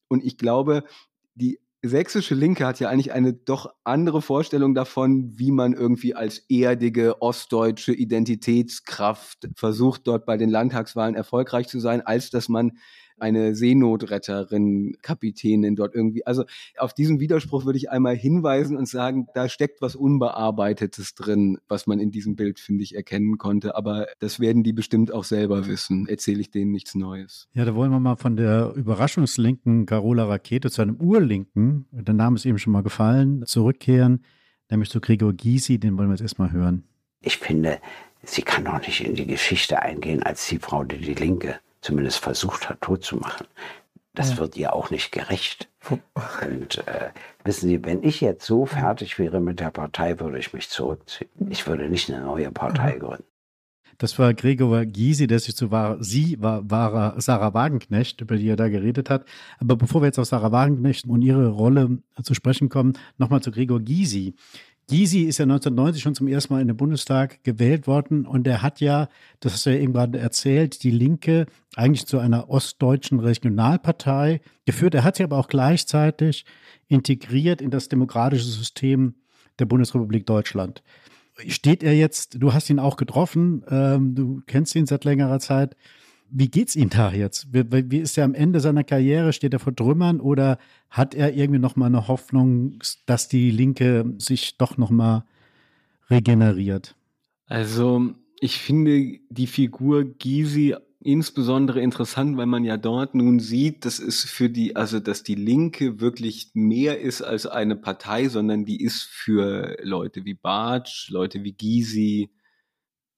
[0.08, 0.84] Und ich glaube,
[1.36, 6.40] die sächsische Linke hat ja eigentlich eine doch andere Vorstellung davon, wie man irgendwie als
[6.50, 12.78] erdige ostdeutsche Identitätskraft versucht, dort bei den Landtagswahlen erfolgreich zu sein, als dass man
[13.22, 16.26] eine Seenotretterin, Kapitänin dort irgendwie.
[16.26, 16.44] Also
[16.78, 21.88] auf diesen Widerspruch würde ich einmal hinweisen und sagen, da steckt was Unbearbeitetes drin, was
[21.88, 23.76] man in diesem Bild, finde ich, erkennen konnte.
[23.76, 26.08] Aber das werden die bestimmt auch selber wissen.
[26.08, 27.48] Erzähle ich denen nichts Neues.
[27.54, 32.36] Ja, da wollen wir mal von der überraschungslinken Carola Rakete zu einem urlinken, der Name
[32.36, 34.24] ist eben schon mal gefallen, zurückkehren,
[34.70, 36.84] nämlich zu Gregor Gysi, den wollen wir jetzt erstmal hören.
[37.22, 37.80] Ich finde,
[38.24, 42.20] sie kann doch nicht in die Geschichte eingehen als die Frau, die die Linke zumindest
[42.20, 43.48] versucht hat, tot zu machen.
[44.14, 44.38] Das ja.
[44.38, 45.70] wird ihr auch nicht gerecht.
[45.90, 47.12] Und äh,
[47.44, 51.30] wissen Sie, wenn ich jetzt so fertig wäre mit der Partei, würde ich mich zurückziehen.
[51.50, 53.24] Ich würde nicht eine neue Partei gründen.
[54.00, 58.48] Das war Gregor Gysi, der sich zu war, sie war, war Sarah Wagenknecht, über die
[58.48, 59.26] er da geredet hat.
[59.60, 63.52] Aber bevor wir jetzt auf Sarah Wagenknecht und ihre Rolle zu sprechen kommen, nochmal zu
[63.52, 64.36] Gregor Gysi.
[64.90, 68.64] Gysi ist ja 1990 schon zum ersten Mal in den Bundestag gewählt worden und er
[68.64, 69.08] hat ja,
[69.40, 74.96] das hast du ja eben gerade erzählt, die Linke eigentlich zu einer ostdeutschen Regionalpartei geführt.
[74.96, 76.44] Er hat sie aber auch gleichzeitig
[76.88, 79.14] integriert in das demokratische System
[79.60, 80.82] der Bundesrepublik Deutschland.
[81.48, 85.76] Steht er jetzt, du hast ihn auch getroffen, ähm, du kennst ihn seit längerer Zeit.
[86.32, 87.48] Wie geht's ihm da jetzt?
[87.52, 89.34] Wie, wie, ist er am Ende seiner Karriere?
[89.34, 90.58] Steht er vor Trümmern oder
[90.90, 95.26] hat er irgendwie noch mal eine Hoffnung, dass die Linke sich doch noch mal
[96.10, 96.96] regeneriert?
[97.48, 104.00] Also ich finde die Figur Gysi insbesondere interessant, weil man ja dort nun sieht, dass
[104.00, 108.84] es für die, also dass die Linke wirklich mehr ist als eine Partei, sondern die
[108.84, 112.30] ist für Leute wie Bartsch, Leute wie Gysi,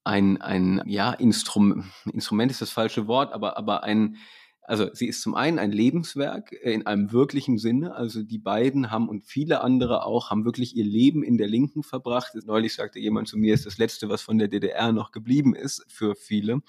[0.03, 4.17] ein, ein ja, Instrum, Instrument ist das falsche Wort, aber, aber ein,
[4.63, 7.93] also sie ist zum einen ein Lebenswerk äh, in einem wirklichen Sinne.
[7.95, 11.83] Also die beiden haben und viele andere auch haben wirklich ihr Leben in der Linken
[11.83, 12.33] verbracht.
[12.45, 15.85] Neulich sagte jemand zu mir, ist das Letzte, was von der DDR noch geblieben ist
[15.87, 16.61] für viele.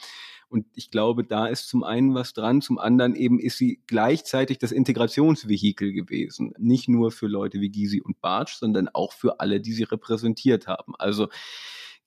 [0.48, 4.58] Und ich glaube, da ist zum einen was dran, zum anderen eben ist sie gleichzeitig
[4.58, 6.52] das Integrationsvehikel gewesen.
[6.58, 10.66] Nicht nur für Leute wie Gysi und Bartsch, sondern auch für alle, die sie repräsentiert
[10.66, 10.94] haben.
[10.98, 11.28] Also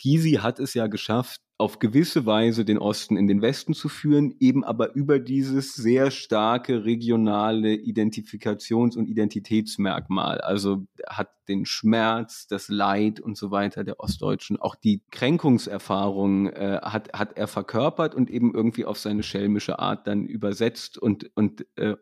[0.01, 4.35] Gysi hat es ja geschafft, auf gewisse Weise den Osten in den Westen zu führen,
[4.39, 10.41] eben aber über dieses sehr starke regionale Identifikations- und Identitätsmerkmal.
[10.41, 16.79] Also hat den Schmerz, das Leid und so weiter der Ostdeutschen, auch die Kränkungserfahrung äh,
[16.81, 21.65] hat, hat er verkörpert und eben irgendwie auf seine schelmische Art dann übersetzt und, und
[21.77, 21.95] äh,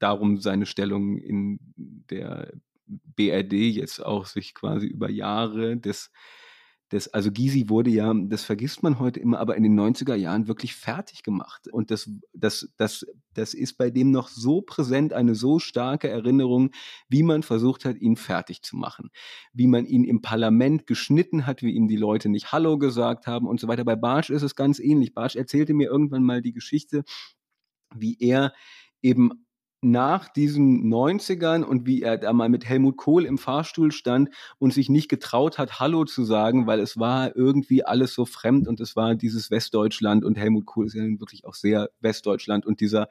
[0.00, 1.60] darum seine Stellung in
[2.10, 2.52] der
[2.86, 6.10] BRD jetzt auch sich quasi über Jahre des
[6.90, 10.46] das, also Gysi wurde ja, das vergisst man heute immer, aber in den 90er Jahren
[10.46, 11.66] wirklich fertig gemacht.
[11.72, 16.70] Und das, das, das, das ist bei dem noch so präsent, eine so starke Erinnerung,
[17.08, 19.10] wie man versucht hat, ihn fertig zu machen.
[19.52, 23.48] Wie man ihn im Parlament geschnitten hat, wie ihm die Leute nicht Hallo gesagt haben
[23.48, 23.84] und so weiter.
[23.84, 25.12] Bei Barsch ist es ganz ähnlich.
[25.12, 27.02] Barsch erzählte mir irgendwann mal die Geschichte,
[27.94, 28.52] wie er
[29.02, 29.45] eben
[29.82, 34.72] nach diesen 90ern und wie er da mal mit Helmut Kohl im Fahrstuhl stand und
[34.72, 38.80] sich nicht getraut hat, Hallo zu sagen, weil es war irgendwie alles so fremd und
[38.80, 43.08] es war dieses Westdeutschland und Helmut Kohl ist ja wirklich auch sehr Westdeutschland und dieser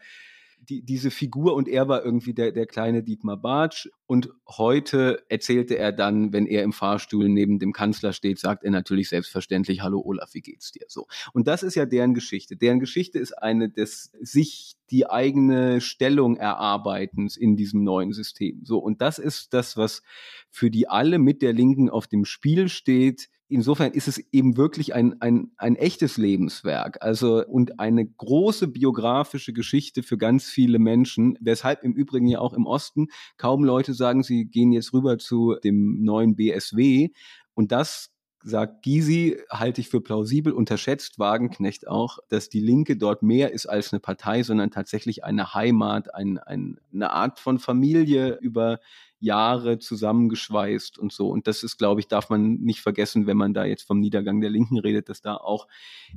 [0.69, 3.89] die, diese Figur und er war irgendwie der, der kleine Dietmar Bartsch.
[4.07, 8.71] Und heute erzählte er dann, wenn er im Fahrstuhl neben dem Kanzler steht, sagt er
[8.71, 10.85] natürlich selbstverständlich, hallo Olaf, wie geht's dir?
[10.87, 11.07] So.
[11.33, 12.55] Und das ist ja deren Geschichte.
[12.55, 18.61] Deren Geschichte ist eine des sich die eigene Stellung erarbeitens in diesem neuen System.
[18.63, 18.77] So.
[18.77, 20.03] Und das ist das, was
[20.49, 24.93] für die alle mit der Linken auf dem Spiel steht insofern ist es eben wirklich
[24.93, 31.37] ein, ein, ein echtes Lebenswerk, also und eine große biografische Geschichte für ganz viele Menschen,
[31.41, 35.55] weshalb im Übrigen ja auch im Osten kaum Leute sagen, sie gehen jetzt rüber zu
[35.63, 37.09] dem neuen BSW.
[37.53, 38.11] Und das
[38.45, 43.65] sagt Gysi, halte ich für plausibel, unterschätzt Wagenknecht auch, dass die Linke dort mehr ist
[43.65, 48.79] als eine Partei, sondern tatsächlich eine Heimat, ein, ein, eine Art von Familie über
[49.19, 51.29] Jahre zusammengeschweißt und so.
[51.29, 54.41] Und das ist, glaube ich, darf man nicht vergessen, wenn man da jetzt vom Niedergang
[54.41, 55.67] der Linken redet, dass da auch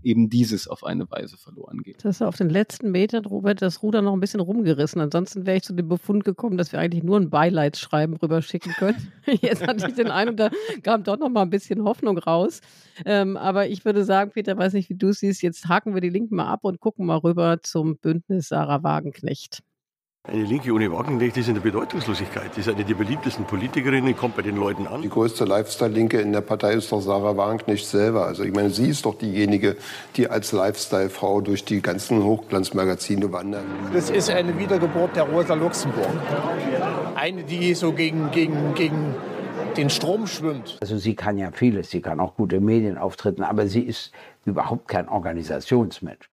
[0.03, 2.05] eben dieses auf eine Weise verloren geht.
[2.05, 5.01] Das ist auf den letzten Metern, Robert, das Ruder noch ein bisschen rumgerissen.
[5.01, 9.13] Ansonsten wäre ich zu dem Befund gekommen, dass wir eigentlich nur ein Beileidsschreiben rüberschicken können.
[9.41, 10.51] Jetzt hatte ich den Eindruck, da
[10.83, 12.61] kam doch noch mal ein bisschen Hoffnung raus.
[13.05, 16.09] Ähm, aber ich würde sagen, Peter, weiß nicht, wie du siehst, jetzt haken wir die
[16.09, 19.63] Linken mal ab und gucken mal rüber zum Bündnis Sarah Wagenknecht.
[20.31, 22.55] Eine Linke ohne Wagenknecht ist in der Bedeutungslosigkeit.
[22.55, 25.01] Die ist eine der beliebtesten Politikerinnen, kommt bei den Leuten an.
[25.01, 28.27] Die größte Lifestyle-Linke in der Partei ist doch Sarah Wagenknecht selber.
[28.27, 29.77] Also ich meine, sie ist doch diejenige,
[30.17, 33.65] die als Lifestyle-Frau durch die ganzen Hochglanzmagazine wandert.
[33.95, 36.11] Das ist eine Wiedergeburt der Rosa Luxemburg.
[37.15, 39.15] Eine, die so gegen, gegen, gegen
[39.79, 40.77] den Strom schwimmt.
[40.83, 44.13] Also sie kann ja vieles, sie kann auch gute Medien auftreten, aber sie ist
[44.45, 46.29] überhaupt kein Organisationsmensch.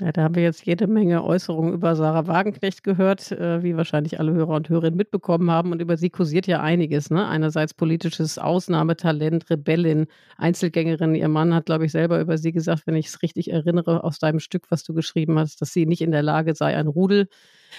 [0.00, 4.20] Ja, da haben wir jetzt jede Menge Äußerungen über Sarah Wagenknecht gehört, äh, wie wahrscheinlich
[4.20, 5.72] alle Hörer und Hörerinnen mitbekommen haben.
[5.72, 7.10] Und über sie kursiert ja einiges.
[7.10, 7.26] Ne?
[7.26, 10.06] Einerseits politisches Ausnahmetalent, Rebellin,
[10.36, 11.16] Einzelgängerin.
[11.16, 14.20] Ihr Mann hat, glaube ich, selber über sie gesagt, wenn ich es richtig erinnere, aus
[14.20, 17.28] deinem Stück, was du geschrieben hast, dass sie nicht in der Lage sei, ein Rudel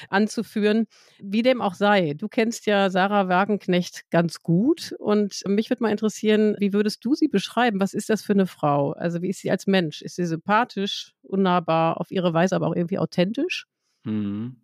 [0.10, 0.88] anzuführen.
[1.20, 5.92] Wie dem auch sei, du kennst ja Sarah Wagenknecht ganz gut und mich würde mal
[5.92, 7.80] interessieren, wie würdest du sie beschreiben?
[7.80, 8.92] Was ist das für eine Frau?
[8.92, 10.02] Also wie ist sie als Mensch?
[10.02, 13.68] Ist sie sympathisch, unnahbar, auf ihre Weise aber auch irgendwie authentisch?
[14.04, 14.58] Mhm.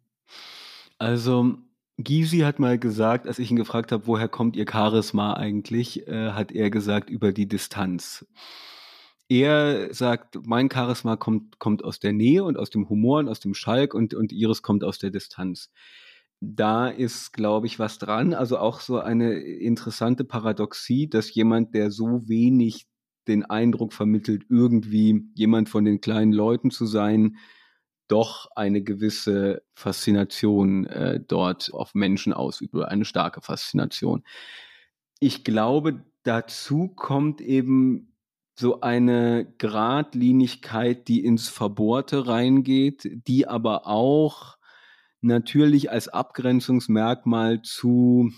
[0.97, 1.57] Also
[1.97, 6.31] Gysi hat mal gesagt, als ich ihn gefragt habe, woher kommt ihr Charisma eigentlich, äh,
[6.31, 8.25] hat er gesagt, über die Distanz
[9.27, 13.39] er sagt, mein Charisma kommt, kommt aus der Nähe und aus dem Humor und aus
[13.39, 15.71] dem Schalk und, und ihres kommt aus der Distanz.
[16.41, 18.33] Da ist, glaube ich, was dran.
[18.33, 22.85] Also auch so eine interessante Paradoxie, dass jemand, der so wenig
[23.27, 27.37] den Eindruck vermittelt, irgendwie jemand von den kleinen Leuten zu sein,
[28.07, 34.23] doch eine gewisse Faszination äh, dort auf Menschen ausübt oder eine starke Faszination.
[35.19, 38.14] Ich glaube, dazu kommt eben
[38.55, 44.57] so eine Gradlinigkeit, die ins Verbohrte reingeht, die aber auch
[45.21, 48.31] natürlich als Abgrenzungsmerkmal zu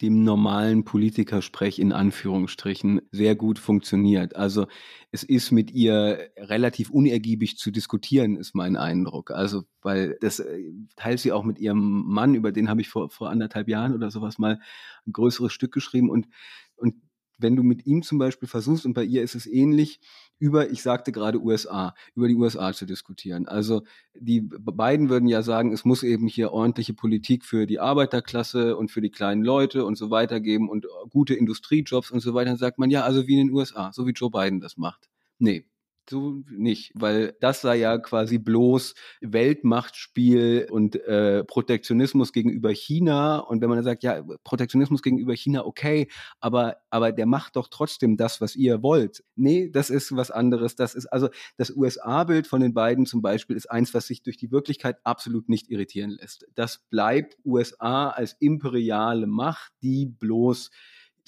[0.00, 4.36] dem normalen Politikersprech in Anführungsstrichen sehr gut funktioniert.
[4.36, 4.66] Also
[5.10, 9.32] es ist mit ihr relativ unergiebig zu diskutieren, ist mein Eindruck.
[9.32, 10.62] Also weil das äh,
[10.96, 14.10] teilt sie auch mit ihrem Mann, über den habe ich vor, vor anderthalb Jahren oder
[14.10, 14.60] sowas mal
[15.06, 16.28] ein größeres Stück geschrieben und
[16.76, 16.94] und
[17.38, 20.00] wenn du mit ihm zum Beispiel versuchst, und bei ihr ist es ähnlich,
[20.38, 23.48] über, ich sagte gerade USA, über die USA zu diskutieren.
[23.48, 23.82] Also
[24.14, 28.90] die beiden würden ja sagen, es muss eben hier ordentliche Politik für die Arbeiterklasse und
[28.90, 32.50] für die kleinen Leute und so weiter geben und gute Industriejobs und so weiter.
[32.50, 35.08] Dann sagt man, ja, also wie in den USA, so wie Joe Biden das macht.
[35.38, 35.64] Nee,
[36.10, 43.38] so nicht, weil das sei ja quasi bloß Weltmachtspiel und äh, Protektionismus gegenüber China.
[43.38, 46.08] Und wenn man dann sagt, ja, Protektionismus gegenüber China, okay,
[46.40, 49.24] aber, aber der macht doch trotzdem das, was ihr wollt.
[49.36, 50.76] Nee, das ist was anderes.
[50.76, 54.36] Das ist also das USA-Bild von den beiden zum Beispiel ist eins, was sich durch
[54.36, 56.46] die Wirklichkeit absolut nicht irritieren lässt.
[56.54, 60.70] Das bleibt USA als imperiale Macht, die bloß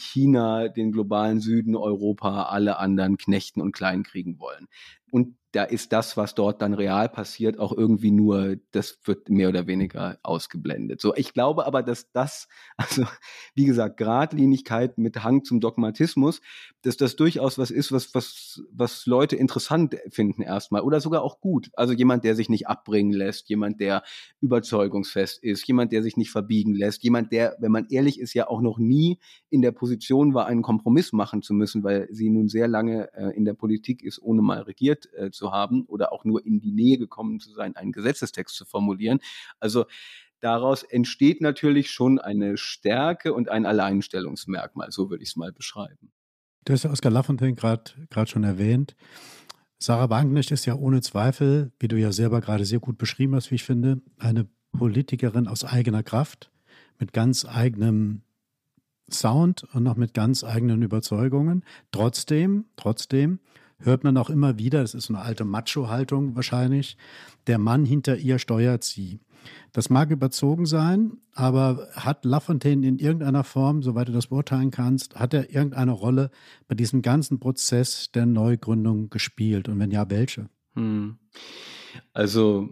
[0.01, 4.67] China, den globalen Süden, Europa, alle anderen knechten und kleinkriegen wollen.
[5.11, 9.49] Und da ist das, was dort dann real passiert, auch irgendwie nur, das wird mehr
[9.49, 11.01] oder weniger ausgeblendet.
[11.01, 12.47] So, ich glaube aber, dass das,
[12.77, 13.05] also
[13.55, 16.41] wie gesagt, Gradlinigkeit mit Hang zum Dogmatismus,
[16.83, 21.41] dass das durchaus was ist, was, was, was Leute interessant finden erstmal oder sogar auch
[21.41, 21.71] gut.
[21.75, 24.05] Also jemand, der sich nicht abbringen lässt, jemand, der
[24.41, 28.49] überzeugungsfest ist, jemand, der sich nicht verbiegen lässt, jemand, der, wenn man ehrlich ist, ja
[28.49, 29.19] auch noch nie
[29.51, 33.37] in der Position war, einen Kompromiss machen zu müssen, weil sie nun sehr lange äh,
[33.37, 36.73] in der Politik ist, ohne mal regiert äh, zu haben oder auch nur in die
[36.73, 39.21] Nähe gekommen zu sein, einen Gesetzestext zu formulieren.
[39.59, 39.87] Also
[40.41, 46.13] daraus entsteht natürlich schon eine Stärke und ein Alleinstellungsmerkmal, so würde ich es mal beschreiben.
[46.65, 47.93] Du hast ja Oskar Lafontaine gerade
[48.27, 48.95] schon erwähnt.
[49.79, 53.51] Sarah Wagenknecht ist ja ohne Zweifel, wie du ja selber gerade sehr gut beschrieben hast,
[53.51, 56.51] wie ich finde, eine Politikerin aus eigener Kraft,
[56.99, 58.23] mit ganz eigenem
[59.11, 61.65] Sound und noch mit ganz eigenen Überzeugungen.
[61.93, 63.41] Trotzdem, trotzdem
[63.81, 66.97] hört man auch immer wieder, das ist eine alte Macho-Haltung wahrscheinlich,
[67.47, 69.21] der Mann hinter ihr steuert sie.
[69.73, 75.17] Das mag überzogen sein, aber hat Lafontaine in irgendeiner Form, soweit du das beurteilen kannst,
[75.17, 76.31] hat er irgendeine Rolle
[76.69, 79.69] bei diesem ganzen Prozess der Neugründung gespielt?
[79.69, 80.51] Und wenn ja, welche?
[80.75, 81.19] Hm.
[82.13, 82.69] Also,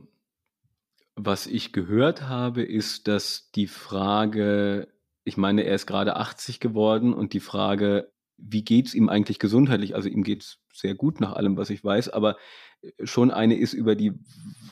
[1.15, 4.89] was ich gehört habe, ist, dass die Frage,
[5.25, 9.39] ich meine, er ist gerade 80 geworden und die Frage, wie geht es ihm eigentlich
[9.39, 9.95] gesundheitlich?
[9.95, 12.37] Also ihm geht es sehr gut nach allem, was ich weiß, aber
[12.81, 14.13] äh, schon eine ist, über die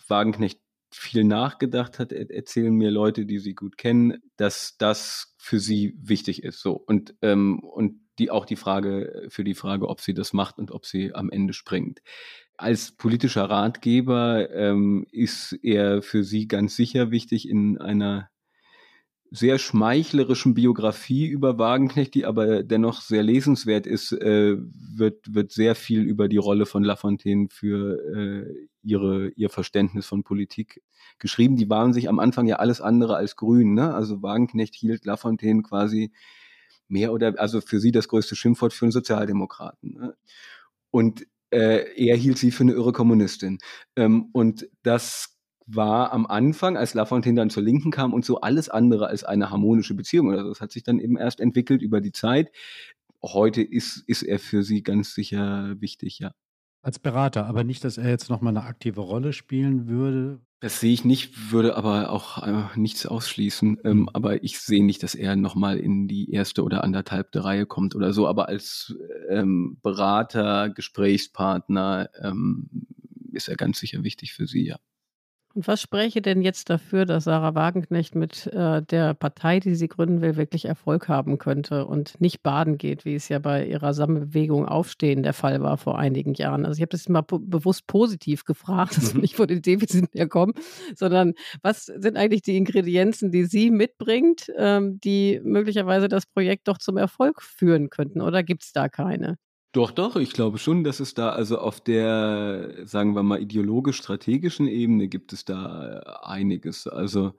[0.09, 0.61] Wagenknecht
[0.91, 6.43] viel nachgedacht hat, erzählen mir Leute, die sie gut kennen, dass das für sie wichtig
[6.43, 6.61] ist.
[6.61, 10.59] So und ähm, und die auch die Frage für die Frage, ob sie das macht
[10.59, 12.01] und ob sie am Ende springt.
[12.57, 18.31] Als politischer Ratgeber ähm, ist er für sie ganz sicher wichtig in einer
[19.31, 25.75] sehr schmeichlerischen Biografie über Wagenknecht, die aber dennoch sehr lesenswert ist, äh, wird, wird sehr
[25.75, 30.83] viel über die Rolle von Lafontaine für äh, ihre, ihr Verständnis von Politik
[31.19, 31.57] geschrieben.
[31.57, 33.75] Die waren sich am Anfang ja alles andere als grün.
[33.75, 33.95] Ne?
[33.95, 36.13] Also Wagenknecht hielt Lafontaine quasi
[36.89, 39.95] mehr oder also für sie das größte Schimpfwort für einen Sozialdemokraten.
[39.95, 40.17] Ne?
[40.91, 43.59] Und äh, er hielt sie für eine irre Kommunistin.
[43.97, 45.36] Ähm, und das
[45.67, 49.51] war am Anfang, als Lafontaine dann zur Linken kam und so alles andere als eine
[49.51, 50.49] harmonische Beziehung oder so.
[50.49, 52.51] Das hat sich dann eben erst entwickelt über die Zeit.
[53.23, 56.33] Heute ist, ist er für sie ganz sicher wichtig, ja.
[56.83, 60.41] Als Berater, aber nicht, dass er jetzt nochmal eine aktive Rolle spielen würde.
[60.61, 63.79] Das sehe ich nicht, würde aber auch äh, nichts ausschließen.
[63.85, 64.09] Ähm, mhm.
[64.13, 68.13] aber ich sehe nicht, dass er nochmal in die erste oder anderthalbte Reihe kommt oder
[68.13, 68.29] so.
[68.29, 68.97] Aber als
[69.29, 72.71] ähm, Berater, Gesprächspartner ähm,
[73.33, 74.77] ist er ganz sicher wichtig für sie, ja.
[75.57, 79.89] Und was spräche denn jetzt dafür, dass Sarah Wagenknecht mit äh, der Partei, die sie
[79.89, 83.95] gründen will, wirklich Erfolg haben könnte und nicht baden geht, wie es ja bei ihrer
[83.95, 86.67] Sammelbewegung Aufstehen der Fall war vor einigen Jahren?
[86.67, 89.23] Also ich habe das mal bewusst positiv gefragt, dass wir mhm.
[89.23, 90.55] nicht von den Defiziten herkommen,
[90.95, 91.33] sondern
[91.63, 96.99] was sind eigentlich die Ingredienzen, die sie mitbringt, ähm, die möglicherweise das Projekt doch zum
[96.99, 98.21] Erfolg führen könnten?
[98.21, 99.39] Oder gibt es da keine?
[99.77, 104.69] Doch, doch, ich glaube schon, dass es da, also auf der, sagen wir mal, ideologisch-strategischen
[104.69, 106.87] Ebene gibt es da äh, einiges.
[106.87, 107.35] Also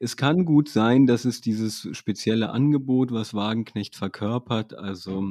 [0.00, 5.24] es kann gut sein, dass es dieses spezielle Angebot, was Wagenknecht verkörpert, also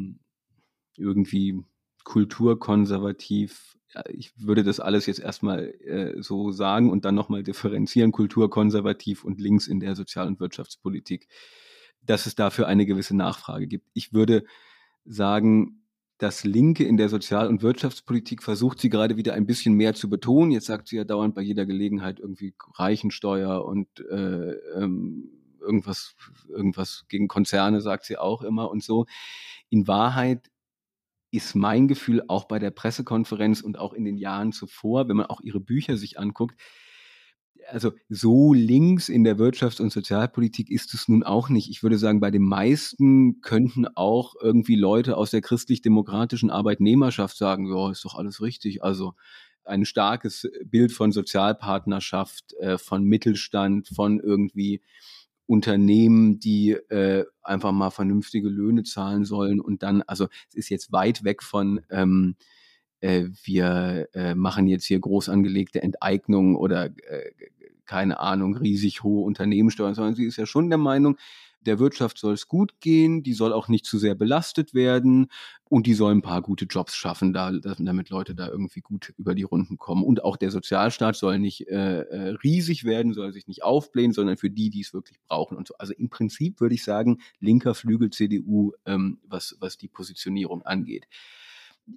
[0.96, 1.60] irgendwie
[2.04, 9.24] kulturkonservativ, ich würde das alles jetzt erstmal äh, so sagen und dann nochmal differenzieren, kulturkonservativ
[9.24, 11.28] und links in der Sozial- und Wirtschaftspolitik,
[12.04, 13.90] dass es dafür eine gewisse Nachfrage gibt.
[13.96, 14.44] Ich würde
[15.06, 15.86] sagen,
[16.18, 20.10] das Linke in der Sozial- und Wirtschaftspolitik versucht sie gerade wieder ein bisschen mehr zu
[20.10, 20.52] betonen.
[20.52, 25.30] Jetzt sagt sie ja dauernd bei jeder Gelegenheit irgendwie Reichensteuer und äh, ähm,
[25.60, 26.16] irgendwas,
[26.48, 29.06] irgendwas gegen Konzerne sagt sie auch immer und so.
[29.70, 30.52] In Wahrheit
[31.32, 35.26] ist mein Gefühl auch bei der Pressekonferenz und auch in den Jahren zuvor, wenn man
[35.26, 36.60] auch ihre Bücher sich anguckt,
[37.70, 41.70] also so links in der Wirtschafts- und Sozialpolitik ist es nun auch nicht.
[41.70, 47.68] Ich würde sagen, bei den meisten könnten auch irgendwie Leute aus der christlich-demokratischen Arbeitnehmerschaft sagen,
[47.68, 48.84] ja, ist doch alles richtig.
[48.84, 49.14] Also
[49.66, 54.82] ein starkes Bild von Sozialpartnerschaft, äh, von Mittelstand, von irgendwie
[55.48, 60.92] Unternehmen, die äh, einfach mal vernünftige Löhne zahlen sollen und dann, also es ist jetzt
[60.92, 62.36] weit weg von ähm,
[63.02, 67.32] äh, wir machen jetzt hier groß angelegte Enteignungen oder äh,
[67.86, 71.18] keine Ahnung, riesig hohe Unternehmenssteuern, sondern sie ist ja schon der Meinung,
[71.66, 75.28] der Wirtschaft soll es gut gehen, die soll auch nicht zu sehr belastet werden
[75.66, 79.36] und die soll ein paar gute Jobs schaffen, da, damit Leute da irgendwie gut über
[79.36, 80.04] die Runden kommen.
[80.04, 84.38] Und auch der Sozialstaat soll nicht äh, äh, riesig werden, soll sich nicht aufblähen, sondern
[84.38, 85.76] für die, die es wirklich brauchen und so.
[85.78, 91.08] Also im Prinzip würde ich sagen, linker Flügel CDU, ähm, was, was die Positionierung angeht.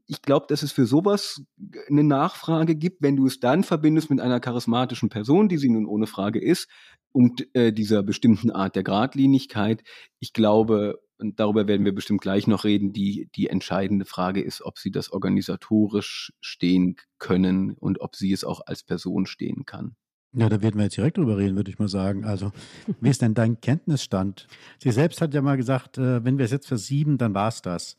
[0.07, 1.43] Ich glaube, dass es für sowas
[1.89, 5.87] eine Nachfrage gibt, wenn du es dann verbindest mit einer charismatischen Person, die sie nun
[5.87, 6.69] ohne Frage ist,
[7.13, 9.83] und äh, dieser bestimmten Art der Gradlinigkeit.
[10.19, 14.63] Ich glaube, und darüber werden wir bestimmt gleich noch reden, die, die entscheidende Frage ist,
[14.63, 19.97] ob sie das organisatorisch stehen können und ob sie es auch als Person stehen kann.
[20.33, 22.25] Ja, da werden wir jetzt direkt drüber reden, würde ich mal sagen.
[22.25, 22.53] Also,
[23.01, 24.47] wie ist denn dein Kenntnisstand?
[24.79, 27.63] Sie selbst hat ja mal gesagt, äh, wenn wir es jetzt versieben, dann war es
[27.63, 27.97] das.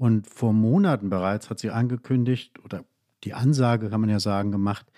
[0.00, 2.86] Und vor Monaten bereits hat sie angekündigt, oder
[3.22, 4.90] die Ansage kann man ja sagen, gemacht,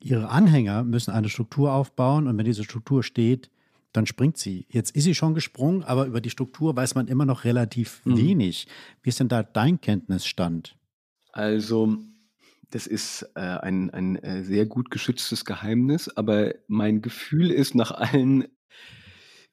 [0.00, 3.48] ihre Anhänger müssen eine Struktur aufbauen und wenn diese Struktur steht,
[3.92, 4.66] dann springt sie.
[4.70, 8.16] Jetzt ist sie schon gesprungen, aber über die Struktur weiß man immer noch relativ mhm.
[8.16, 8.66] wenig.
[9.02, 10.76] Wie ist denn da dein Kenntnisstand?
[11.30, 11.98] Also,
[12.70, 17.92] das ist äh, ein, ein äh, sehr gut geschütztes Geheimnis, aber mein Gefühl ist nach
[17.92, 18.48] allen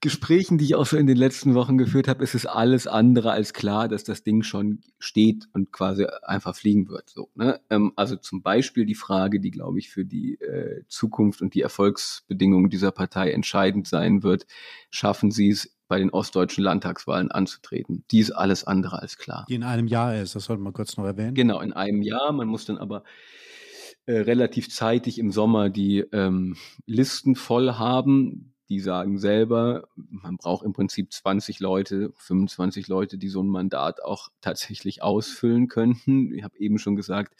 [0.02, 3.32] Gesprächen, die ich auch so in den letzten Wochen geführt habe, ist es alles andere
[3.32, 7.10] als klar, dass das Ding schon steht und quasi einfach fliegen wird.
[7.10, 7.60] So, ne?
[7.70, 11.62] Ähm, also zum Beispiel die Frage, die, glaube ich, für die äh, Zukunft und die
[11.62, 14.46] Erfolgsbedingungen dieser Partei entscheidend sein wird,
[14.90, 18.06] schaffen sie es, bei den ostdeutschen Landtagswahlen anzutreten.
[18.10, 19.46] Die ist alles andere als klar.
[19.48, 21.36] Die in einem Jahr ist, das sollte man kurz noch erwähnen.
[21.36, 22.32] Genau, in einem Jahr.
[22.32, 23.04] Man muss dann aber
[24.08, 30.66] äh, relativ zeitig im Sommer die ähm, Listen voll haben die sagen selber, man braucht
[30.66, 36.34] im Prinzip 20 Leute, 25 Leute, die so ein Mandat auch tatsächlich ausfüllen könnten.
[36.34, 37.36] Ich habe eben schon gesagt,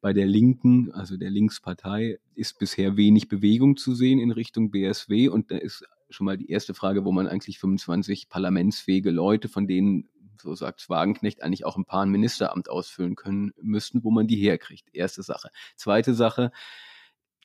[0.00, 5.28] bei der Linken, also der Linkspartei, ist bisher wenig Bewegung zu sehen in Richtung BSW
[5.28, 9.66] und da ist schon mal die erste Frage, wo man eigentlich 25 parlamentsfähige Leute, von
[9.66, 10.08] denen
[10.40, 14.36] so sagt Wagenknecht, eigentlich auch ein paar ein Ministeramt ausfüllen können müssten, wo man die
[14.36, 14.94] herkriegt.
[14.94, 15.50] Erste Sache.
[15.76, 16.52] Zweite Sache,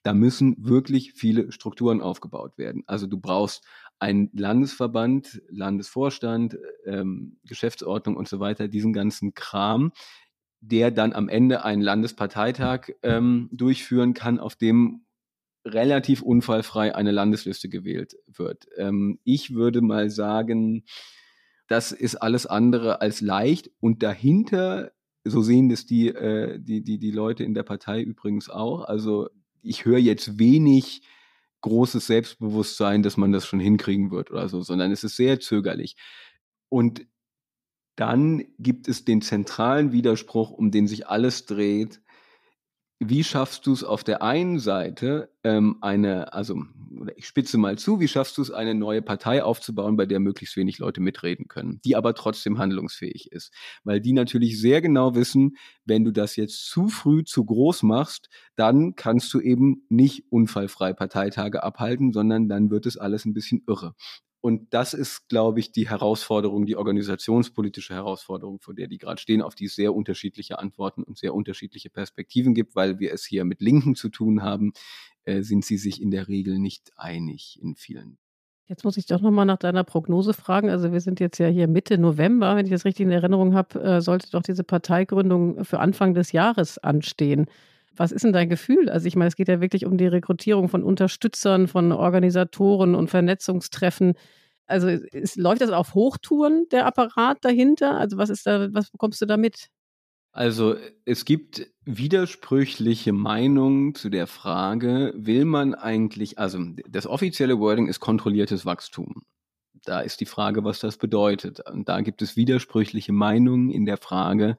[0.03, 2.83] da müssen wirklich viele Strukturen aufgebaut werden.
[2.87, 3.63] Also du brauchst
[3.99, 9.91] einen Landesverband, Landesvorstand, ähm, Geschäftsordnung und so weiter, diesen ganzen Kram,
[10.59, 15.05] der dann am Ende einen Landesparteitag ähm, durchführen kann, auf dem
[15.65, 18.67] relativ unfallfrei eine Landesliste gewählt wird.
[18.77, 20.83] Ähm, ich würde mal sagen,
[21.67, 24.91] das ist alles andere als leicht und dahinter
[25.23, 28.83] so sehen das die, äh, die, die, die Leute in der Partei übrigens auch.
[28.85, 29.29] Also
[29.61, 31.01] ich höre jetzt wenig
[31.61, 35.95] großes Selbstbewusstsein, dass man das schon hinkriegen wird oder so, sondern es ist sehr zögerlich.
[36.69, 37.05] Und
[37.95, 42.01] dann gibt es den zentralen Widerspruch, um den sich alles dreht,
[43.03, 46.61] wie schaffst du es auf der einen Seite, ähm, eine, also
[47.15, 50.55] ich spitze mal zu, wie schaffst du es, eine neue Partei aufzubauen, bei der möglichst
[50.55, 53.51] wenig Leute mitreden können, die aber trotzdem handlungsfähig ist?
[53.83, 58.29] Weil die natürlich sehr genau wissen, wenn du das jetzt zu früh zu groß machst,
[58.55, 63.63] dann kannst du eben nicht unfallfrei Parteitage abhalten, sondern dann wird es alles ein bisschen
[63.67, 63.95] irre.
[64.41, 69.43] Und das ist, glaube ich, die Herausforderung, die organisationspolitische Herausforderung, vor der die gerade stehen,
[69.43, 73.45] auf die es sehr unterschiedliche Antworten und sehr unterschiedliche Perspektiven gibt, weil wir es hier
[73.45, 74.73] mit Linken zu tun haben,
[75.25, 78.17] äh, sind sie sich in der Regel nicht einig in vielen.
[78.65, 80.69] Jetzt muss ich doch nochmal nach deiner Prognose fragen.
[80.69, 83.79] Also wir sind jetzt ja hier Mitte November, wenn ich das richtig in Erinnerung habe,
[83.79, 87.47] äh, sollte doch diese Parteigründung für Anfang des Jahres anstehen.
[87.95, 88.89] Was ist denn dein Gefühl?
[88.89, 93.09] Also ich meine, es geht ja wirklich um die Rekrutierung von Unterstützern, von Organisatoren und
[93.09, 94.13] Vernetzungstreffen.
[94.65, 97.97] Also ist, läuft das auf Hochtouren, der Apparat dahinter?
[97.97, 99.67] Also was ist da, was bekommst du da mit?
[100.33, 107.87] Also es gibt widersprüchliche Meinungen zu der Frage, will man eigentlich, also das offizielle Wording
[107.87, 109.23] ist kontrolliertes Wachstum.
[109.83, 111.59] Da ist die Frage, was das bedeutet.
[111.69, 114.57] Und da gibt es widersprüchliche Meinungen in der Frage,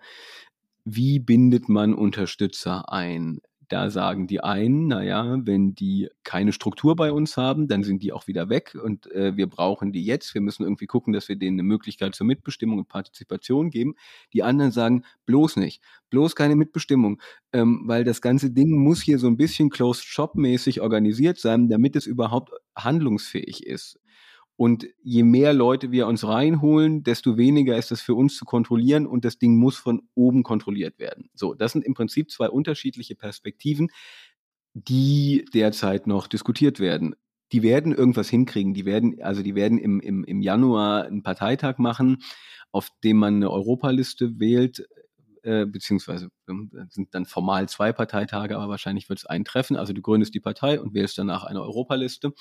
[0.85, 3.41] wie bindet man Unterstützer ein?
[3.69, 8.13] Da sagen die einen, naja, wenn die keine Struktur bei uns haben, dann sind die
[8.13, 10.35] auch wieder weg und äh, wir brauchen die jetzt.
[10.35, 13.95] Wir müssen irgendwie gucken, dass wir denen eine Möglichkeit zur Mitbestimmung und Partizipation geben.
[14.35, 17.23] Die anderen sagen, bloß nicht, bloß keine Mitbestimmung,
[17.55, 22.07] ähm, weil das ganze Ding muss hier so ein bisschen Closed-Shop-mäßig organisiert sein, damit es
[22.07, 23.99] überhaupt handlungsfähig ist.
[24.63, 29.09] Und je mehr Leute wir uns reinholen, desto weniger ist das für uns zu kontrollieren
[29.09, 31.31] und das Ding muss von oben kontrolliert werden.
[31.35, 33.89] So, das sind im Prinzip zwei unterschiedliche Perspektiven,
[34.73, 37.17] die derzeit noch diskutiert werden.
[37.51, 38.73] Die werden irgendwas hinkriegen.
[38.73, 42.23] Die werden, also die werden im, im, im Januar einen Parteitag machen,
[42.71, 44.87] auf dem man eine Europaliste wählt,
[45.43, 49.75] äh, beziehungsweise ähm, sind dann formal zwei Parteitage, aber wahrscheinlich wird es einen treffen.
[49.75, 52.33] Also du gründest die Partei und wählst danach eine Europaliste.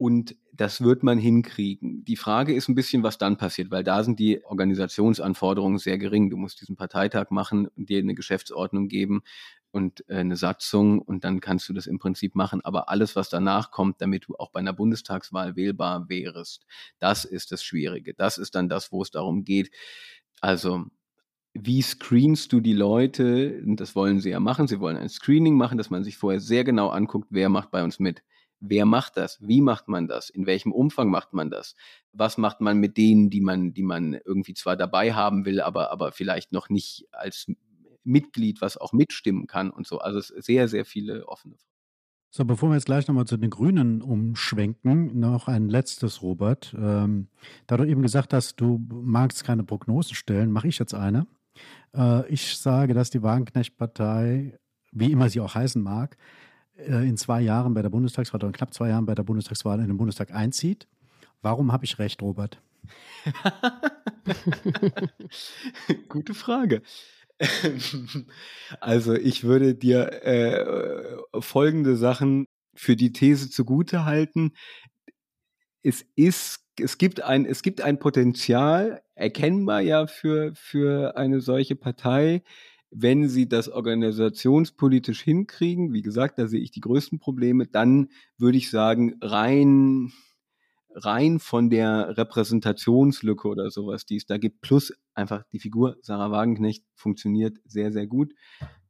[0.00, 2.06] Und das wird man hinkriegen.
[2.06, 6.30] Die Frage ist ein bisschen, was dann passiert, weil da sind die Organisationsanforderungen sehr gering.
[6.30, 9.20] Du musst diesen Parteitag machen, dir eine Geschäftsordnung geben
[9.72, 12.62] und äh, eine Satzung und dann kannst du das im Prinzip machen.
[12.64, 16.64] Aber alles, was danach kommt, damit du auch bei einer Bundestagswahl wählbar wärst,
[16.98, 18.14] das ist das Schwierige.
[18.14, 19.70] Das ist dann das, wo es darum geht.
[20.40, 20.86] Also
[21.52, 23.60] wie screenst du die Leute?
[23.66, 24.66] Das wollen sie ja machen.
[24.66, 27.84] Sie wollen ein Screening machen, dass man sich vorher sehr genau anguckt, wer macht bei
[27.84, 28.22] uns mit.
[28.60, 29.38] Wer macht das?
[29.40, 30.30] Wie macht man das?
[30.30, 31.74] In welchem Umfang macht man das?
[32.12, 35.90] Was macht man mit denen, die man, die man irgendwie zwar dabei haben will, aber,
[35.90, 37.46] aber vielleicht noch nicht als
[38.04, 39.98] Mitglied, was auch mitstimmen kann und so.
[39.98, 41.70] Also es sehr, sehr viele offene Fragen.
[42.32, 46.74] So, bevor wir jetzt gleich nochmal zu den Grünen umschwenken, noch ein letztes, Robert.
[46.78, 47.26] Ähm,
[47.66, 51.26] da du eben gesagt hast, du magst keine Prognosen stellen, mache ich jetzt eine.
[51.92, 54.56] Äh, ich sage, dass die Wagenknecht-Partei,
[54.92, 56.16] wie immer sie auch heißen mag,
[56.86, 59.88] in zwei Jahren bei der Bundestagswahl oder in knapp zwei Jahren bei der Bundestagswahl in
[59.88, 60.86] den Bundestag einzieht.
[61.42, 62.60] Warum habe ich recht, Robert?
[66.08, 66.82] Gute Frage.
[68.80, 74.52] Also ich würde dir äh, folgende Sachen für die These zugute halten.
[75.82, 81.76] Es ist, es gibt ein, es gibt ein Potenzial, erkennbar ja für, für eine solche
[81.76, 82.42] Partei,
[82.90, 85.92] wenn sie das organisationspolitisch hinkriegen.
[85.92, 87.66] Wie gesagt, da sehe ich die größten Probleme.
[87.66, 90.12] Dann würde ich sagen, rein
[90.92, 96.30] rein von der Repräsentationslücke oder sowas, die es da gibt, plus einfach die Figur Sarah
[96.30, 98.34] Wagenknecht funktioniert sehr, sehr gut.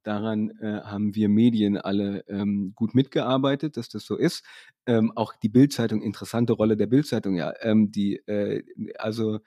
[0.03, 4.45] Daran äh, haben wir Medien alle ähm, gut mitgearbeitet, dass das so ist.
[4.87, 7.53] Ähm, auch die Bildzeitung, interessante Rolle der Bildzeitung, ja.
[7.61, 8.63] Ähm, die, äh,
[8.99, 9.41] also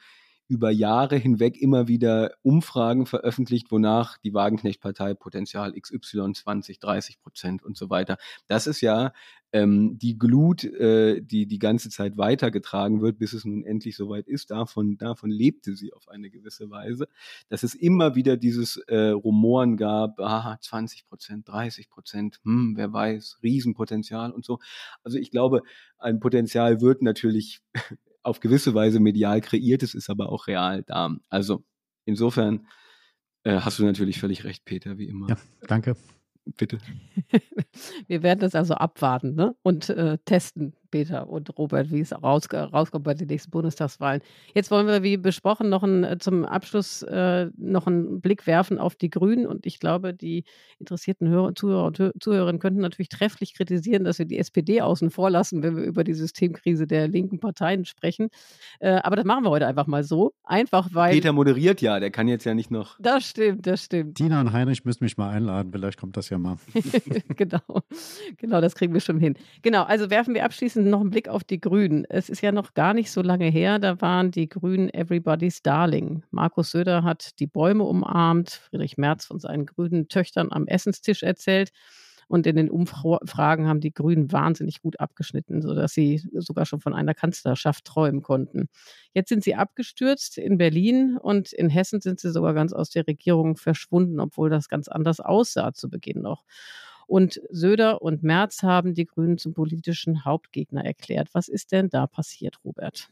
[0.47, 7.63] über Jahre hinweg immer wieder Umfragen veröffentlicht, wonach die Wagenknecht-Partei Potenzial XY 20, 30 Prozent
[7.63, 8.17] und so weiter.
[8.47, 9.13] Das ist ja
[9.53, 14.27] ähm, die Glut, äh, die die ganze Zeit weitergetragen wird, bis es nun endlich soweit
[14.27, 14.51] ist.
[14.51, 17.07] Davon, davon lebte sie auf eine gewisse Weise,
[17.49, 22.91] dass es immer wieder dieses äh, Rumoren gab, aha, 20 Prozent, 30 Prozent, hm, wer
[22.91, 24.59] weiß, Riesenpotenzial und so.
[25.03, 25.61] Also ich glaube,
[25.99, 27.61] ein Potenzial wird natürlich
[28.24, 31.15] auf gewisse Weise medial kreiert, es ist aber auch real da.
[31.30, 31.63] Also
[32.05, 32.67] insofern
[33.43, 35.30] äh, hast du natürlich völlig recht, Peter, wie immer.
[35.30, 35.95] Ja, danke.
[36.57, 36.78] Bitte.
[38.07, 39.55] Wir werden das also abwarten ne?
[39.63, 44.21] und äh, testen, Peter und Robert, wie es raus, rauskommt bei den nächsten Bundestagswahlen.
[44.53, 48.77] Jetzt wollen wir, wie besprochen, noch ein, äh, zum Abschluss äh, noch einen Blick werfen
[48.77, 49.47] auf die Grünen.
[49.47, 50.43] Und ich glaube, die
[50.77, 55.31] interessierten Hörer, Zuhörer und Zuhörerinnen könnten natürlich trefflich kritisieren, dass wir die SPD außen vor
[55.31, 58.29] lassen, wenn wir über die Systemkrise der linken Parteien sprechen.
[58.79, 60.35] Äh, aber das machen wir heute einfach mal so.
[60.43, 61.13] Einfach weil.
[61.13, 62.97] Peter moderiert ja, der kann jetzt ja nicht noch.
[62.99, 64.13] Das stimmt, das stimmt.
[64.13, 66.57] Tina und Heinrich müssen mich mal einladen, vielleicht kommt das ja mal.
[67.35, 67.81] genau,
[68.37, 69.33] genau, das kriegen wir schon hin.
[69.63, 72.05] Genau, also werfen wir abschließend noch einen Blick auf die Grünen.
[72.09, 76.23] Es ist ja noch gar nicht so lange her, da waren die Grünen Everybody's Darling.
[76.31, 81.71] Markus Söder hat die Bäume umarmt, Friedrich Merz von seinen grünen Töchtern am Essenstisch erzählt.
[82.27, 86.93] Und in den Umfragen haben die Grünen wahnsinnig gut abgeschnitten, sodass sie sogar schon von
[86.93, 88.69] einer Kanzlerschaft träumen konnten.
[89.13, 93.05] Jetzt sind sie abgestürzt in Berlin und in Hessen sind sie sogar ganz aus der
[93.07, 96.43] Regierung verschwunden, obwohl das ganz anders aussah zu Beginn noch.
[97.08, 101.30] Und Söder und Merz haben die Grünen zum politischen Hauptgegner erklärt.
[101.34, 103.10] Was ist denn da passiert, Robert?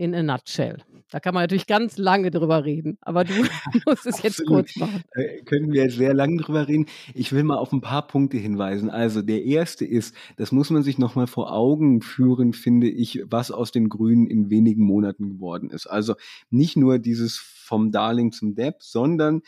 [0.00, 0.78] in a nutshell.
[1.10, 3.34] Da kann man natürlich ganz lange drüber reden, aber du
[3.86, 5.02] musst es jetzt kurz machen.
[5.12, 6.86] Äh, können wir sehr lange drüber reden.
[7.12, 8.88] Ich will mal auf ein paar Punkte hinweisen.
[8.88, 13.50] Also der erste ist, das muss man sich nochmal vor Augen führen, finde ich, was
[13.50, 15.86] aus den Grünen in wenigen Monaten geworden ist.
[15.86, 16.14] Also
[16.48, 19.42] nicht nur dieses vom Darling zum Depp, sondern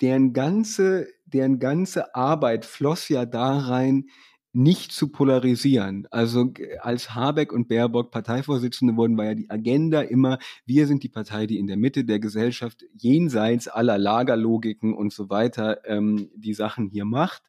[0.00, 4.06] deren ganze, deren ganze Arbeit floss ja da rein,
[4.52, 6.06] nicht zu polarisieren.
[6.10, 11.08] Also als Habeck und Baerbock Parteivorsitzende wurden, war ja die Agenda immer, wir sind die
[11.08, 16.54] Partei, die in der Mitte der Gesellschaft jenseits aller Lagerlogiken und so weiter ähm, die
[16.54, 17.42] Sachen hier macht.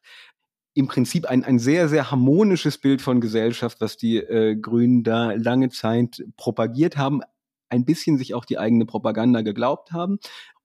[0.74, 5.32] Im Prinzip ein, ein sehr, sehr harmonisches Bild von Gesellschaft, was die äh, Grünen da
[5.32, 7.22] lange Zeit propagiert haben,
[7.70, 10.18] ein bisschen sich auch die eigene Propaganda geglaubt haben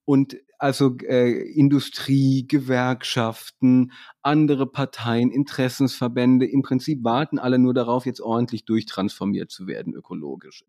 [0.03, 3.91] und also äh, Industrie, Gewerkschaften,
[4.23, 10.63] andere Parteien, Interessensverbände, im Prinzip warten alle nur darauf, jetzt ordentlich durchtransformiert zu werden ökologisch.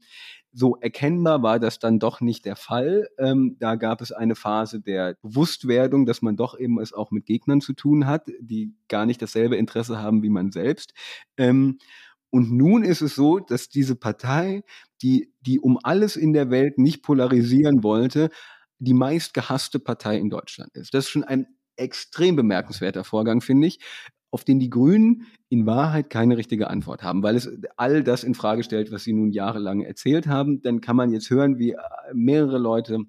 [0.52, 3.08] So erkennbar war das dann doch nicht der Fall.
[3.16, 7.24] Ähm, da gab es eine Phase der Bewusstwerdung, dass man doch eben es auch mit
[7.24, 10.92] Gegnern zu tun hat, die gar nicht dasselbe Interesse haben wie man selbst.
[11.38, 11.78] Ähm,
[12.28, 14.62] und nun ist es so, dass diese Partei,
[15.00, 18.28] die, die um alles in der Welt nicht polarisieren wollte,
[18.78, 20.94] die meist gehasste Partei in Deutschland ist.
[20.94, 21.46] Das ist schon ein
[21.76, 23.80] extrem bemerkenswerter Vorgang, finde ich,
[24.30, 28.34] auf den die Grünen in Wahrheit keine richtige Antwort haben, weil es all das in
[28.34, 30.62] Frage stellt, was sie nun jahrelang erzählt haben.
[30.62, 31.78] Dann kann man jetzt hören, wie äh,
[32.12, 33.00] mehrere Leute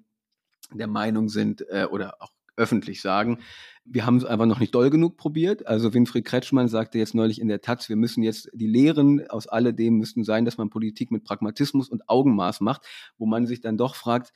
[0.72, 3.38] der Meinung sind äh, oder auch öffentlich sagen,
[3.84, 5.66] wir haben es einfach noch nicht doll genug probiert.
[5.66, 9.46] Also Winfried Kretschmann sagte jetzt neulich in der Taz, wir müssen jetzt die Lehren aus
[9.46, 12.82] alledem müssten sein, dass man Politik mit Pragmatismus und Augenmaß macht,
[13.16, 14.32] wo man sich dann doch fragt,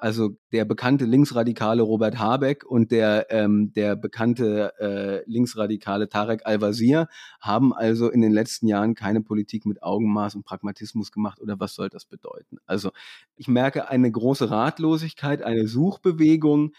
[0.00, 7.08] also der bekannte linksradikale Robert Habeck und der, ähm, der bekannte äh, linksradikale Tarek Al-Wazir
[7.40, 11.74] haben also in den letzten Jahren keine Politik mit Augenmaß und Pragmatismus gemacht oder was
[11.74, 12.58] soll das bedeuten?
[12.66, 12.90] Also
[13.36, 16.72] ich merke eine große Ratlosigkeit, eine Suchbewegung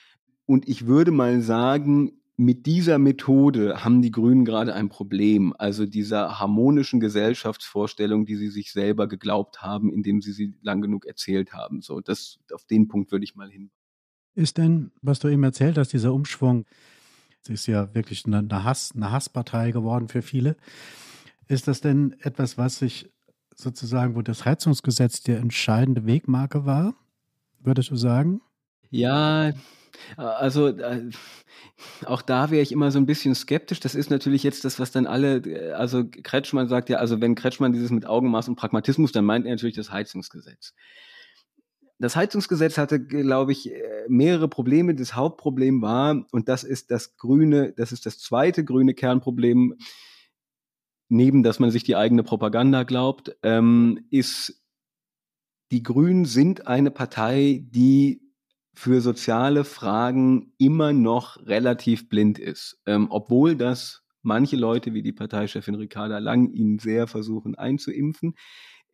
[0.45, 5.87] und ich würde mal sagen, mit dieser Methode haben die Grünen gerade ein Problem, also
[5.87, 11.53] dieser harmonischen Gesellschaftsvorstellung, die sie sich selber geglaubt haben, indem sie sie lang genug erzählt
[11.53, 11.81] haben.
[11.81, 13.71] So, das auf den Punkt würde ich mal hin.
[14.35, 16.65] Ist denn, was du eben erzählt hast, dieser Umschwung,
[17.41, 20.57] es ist ja wirklich eine, eine, Hass, eine Hasspartei geworden für viele.
[21.47, 23.09] Ist das denn etwas, was sich
[23.55, 26.93] sozusagen, wo das Heizungsgesetz der entscheidende Wegmarke war,
[27.59, 28.41] würdest du sagen?
[28.91, 29.53] Ja,
[30.15, 31.09] also äh,
[32.05, 33.79] auch da wäre ich immer so ein bisschen skeptisch.
[33.79, 37.35] Das ist natürlich jetzt das, was dann alle, äh, also Kretschmann sagt ja, also wenn
[37.35, 40.73] Kretschmann dieses mit Augenmaß und Pragmatismus, dann meint er natürlich das Heizungsgesetz.
[41.99, 44.93] Das Heizungsgesetz hatte, glaube ich, äh, mehrere Probleme.
[44.93, 49.75] Das Hauptproblem war, und das ist das grüne, das ist das zweite grüne Kernproblem,
[51.09, 54.61] neben dass man sich die eigene Propaganda glaubt, ähm, ist,
[55.71, 58.21] die Grünen sind eine Partei, die
[58.77, 65.13] für soziale Fragen immer noch relativ blind ist, ähm, obwohl das manche Leute wie die
[65.13, 68.35] Parteichefin Ricarda Lang ihnen sehr versuchen einzuimpfen,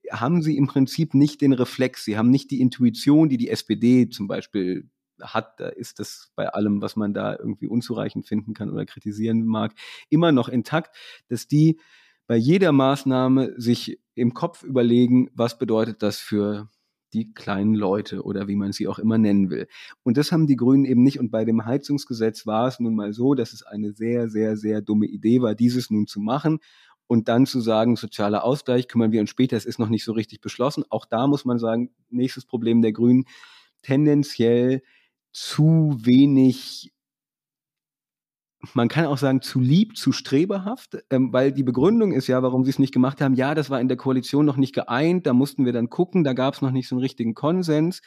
[0.09, 4.07] haben sie im Prinzip nicht den Reflex, sie haben nicht die Intuition, die die SPD
[4.07, 4.89] zum Beispiel
[5.21, 9.45] hat, da ist das bei allem, was man da irgendwie unzureichend finden kann oder kritisieren
[9.45, 9.73] mag,
[10.09, 10.95] immer noch intakt,
[11.27, 11.77] dass die
[12.25, 16.69] bei jeder Maßnahme sich im Kopf überlegen, was bedeutet das für
[17.13, 19.67] die kleinen Leute oder wie man sie auch immer nennen will.
[20.03, 21.19] Und das haben die Grünen eben nicht.
[21.19, 24.81] Und bei dem Heizungsgesetz war es nun mal so, dass es eine sehr, sehr, sehr
[24.81, 26.59] dumme Idee war, dieses nun zu machen
[27.07, 30.13] und dann zu sagen, sozialer Ausgleich kümmern wir uns später, es ist noch nicht so
[30.13, 30.83] richtig beschlossen.
[30.89, 33.25] Auch da muss man sagen, nächstes Problem der Grünen,
[33.81, 34.81] tendenziell
[35.31, 36.92] zu wenig
[38.73, 42.63] man kann auch sagen, zu lieb, zu streberhaft, ähm, weil die Begründung ist ja, warum
[42.63, 45.33] sie es nicht gemacht haben, ja, das war in der Koalition noch nicht geeint, da
[45.33, 48.01] mussten wir dann gucken, da gab es noch nicht so einen richtigen Konsens.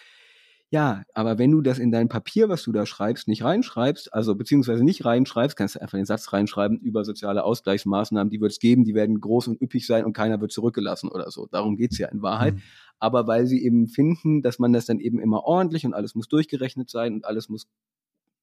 [0.71, 4.35] Ja, aber wenn du das in dein Papier, was du da schreibst, nicht reinschreibst, also
[4.35, 8.59] beziehungsweise nicht reinschreibst, kannst du einfach den Satz reinschreiben über soziale Ausgleichsmaßnahmen, die wird es
[8.59, 11.47] geben, die werden groß und üppig sein und keiner wird zurückgelassen oder so.
[11.47, 12.55] Darum geht's ja in Wahrheit.
[12.55, 12.63] Mhm.
[12.99, 16.27] Aber weil sie eben finden, dass man das dann eben immer ordentlich und alles muss
[16.27, 17.69] durchgerechnet sein und alles muss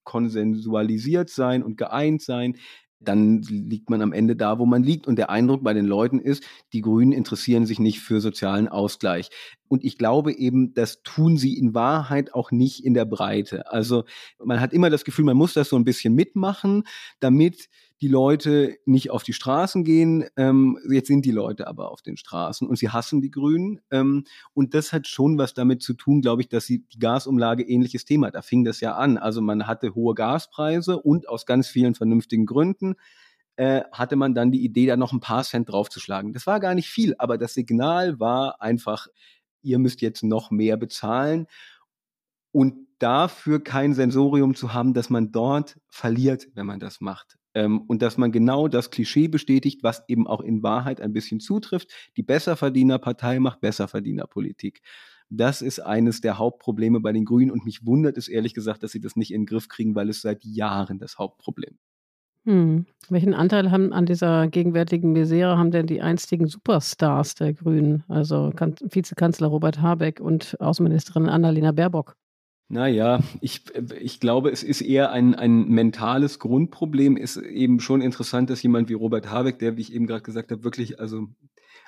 [0.04, 2.58] konsensualisiert sein und geeint sein,
[3.04, 5.08] dann liegt man am Ende da, wo man liegt.
[5.08, 9.30] Und der Eindruck bei den Leuten ist, die Grünen interessieren sich nicht für sozialen Ausgleich.
[9.68, 13.72] Und ich glaube eben, das tun sie in Wahrheit auch nicht in der Breite.
[13.72, 14.06] Also
[14.44, 16.84] man hat immer das Gefühl, man muss das so ein bisschen mitmachen,
[17.20, 17.70] damit
[18.04, 20.26] die Leute nicht auf die Straßen gehen.
[20.36, 23.80] Ähm, jetzt sind die Leute aber auf den Straßen und sie hassen die Grünen.
[23.92, 27.64] Ähm, und das hat schon was damit zu tun, glaube ich, dass sie die Gasumlage
[27.64, 28.30] ähnliches Thema.
[28.30, 29.18] Da fing das ja an.
[29.18, 32.96] Also man hatte hohe Gaspreise und aus ganz vielen vernünftigen Gründen
[33.56, 36.34] äh, hatte man dann die Idee, da noch ein paar Cent draufzuschlagen.
[36.34, 39.08] Das war gar nicht viel, aber das Signal war einfach,
[39.62, 41.48] ihr müsst jetzt noch mehr bezahlen.
[42.52, 47.38] Und dafür kein Sensorium zu haben, dass man dort verliert, wenn man das macht.
[47.56, 51.40] Ähm, und dass man genau das Klischee bestätigt, was eben auch in Wahrheit ein bisschen
[51.40, 51.92] zutrifft.
[52.18, 54.82] Die Besserverdienerpartei macht Besserverdienerpolitik.
[55.30, 58.92] Das ist eines der Hauptprobleme bei den Grünen und mich wundert es ehrlich gesagt, dass
[58.92, 61.78] sie das nicht in den Griff kriegen, weil es seit Jahren das Hauptproblem.
[62.46, 62.86] Hm.
[63.10, 68.52] Welchen Anteil haben an dieser gegenwärtigen Misere haben denn die einstigen Superstars der Grünen, also
[68.82, 72.16] Vizekanzler Robert Habeck und Außenministerin Annalena Baerbock?
[72.74, 73.62] Naja, ich,
[74.02, 77.18] ich glaube, es ist eher ein, ein mentales Grundproblem.
[77.18, 80.52] Ist eben schon interessant, dass jemand wie Robert Habeck, der, wie ich eben gerade gesagt
[80.52, 81.28] habe, wirklich, also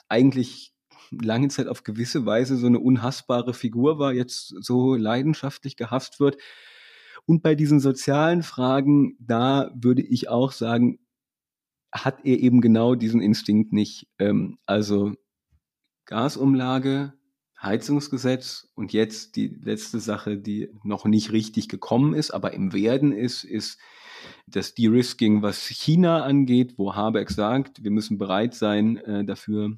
[0.09, 0.75] eigentlich
[1.09, 6.38] lange Zeit auf gewisse Weise so eine unhassbare Figur war, jetzt so leidenschaftlich gehasst wird.
[7.25, 10.99] Und bei diesen sozialen Fragen, da würde ich auch sagen,
[11.91, 14.07] hat er eben genau diesen Instinkt nicht.
[14.19, 15.13] Ähm, also
[16.05, 17.13] Gasumlage,
[17.62, 23.12] Heizungsgesetz und jetzt die letzte Sache, die noch nicht richtig gekommen ist, aber im Werden
[23.12, 23.80] ist, ist
[24.47, 29.78] das De-Risking, was China angeht, wo Habeck sagt, wir müssen bereit sein, äh, dafür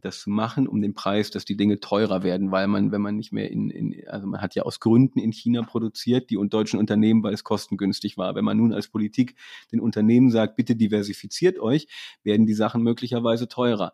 [0.00, 3.16] das zu machen, um den Preis, dass die Dinge teurer werden, weil man, wenn man
[3.16, 6.78] nicht mehr in, in also man hat ja aus Gründen in China produziert, die deutschen
[6.78, 8.34] Unternehmen, weil es kostengünstig war.
[8.34, 9.36] Wenn man nun als Politik
[9.70, 11.86] den Unternehmen sagt, bitte diversifiziert euch,
[12.22, 13.92] werden die Sachen möglicherweise teurer.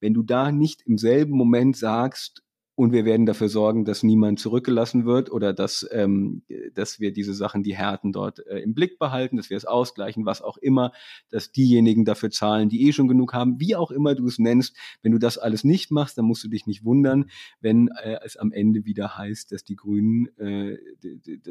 [0.00, 2.43] Wenn du da nicht im selben Moment sagst,
[2.76, 6.42] und wir werden dafür sorgen, dass niemand zurückgelassen wird oder dass, ähm,
[6.74, 10.26] dass wir diese Sachen, die Härten dort äh, im Blick behalten, dass wir es ausgleichen,
[10.26, 10.92] was auch immer,
[11.30, 14.76] dass diejenigen dafür zahlen, die eh schon genug haben, wie auch immer du es nennst.
[15.02, 17.26] Wenn du das alles nicht machst, dann musst du dich nicht wundern,
[17.60, 20.78] wenn äh, es am Ende wieder heißt, dass die Grünen äh,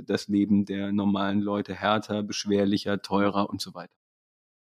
[0.05, 3.93] das Leben der normalen Leute härter, beschwerlicher, teurer und so weiter.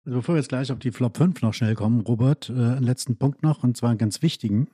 [0.05, 2.83] Also bevor wir jetzt gleich auf die Flop 5 noch schnell kommen, Robert, äh, einen
[2.83, 4.69] letzten Punkt noch, und zwar einen ganz wichtigen,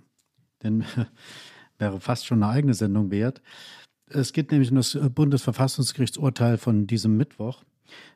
[0.63, 0.85] denn
[1.79, 3.43] wäre fast schon eine eigene Sendung wert.
[4.09, 7.65] Es geht nämlich um das Bundesverfassungsgerichtsurteil von diesem Mittwoch.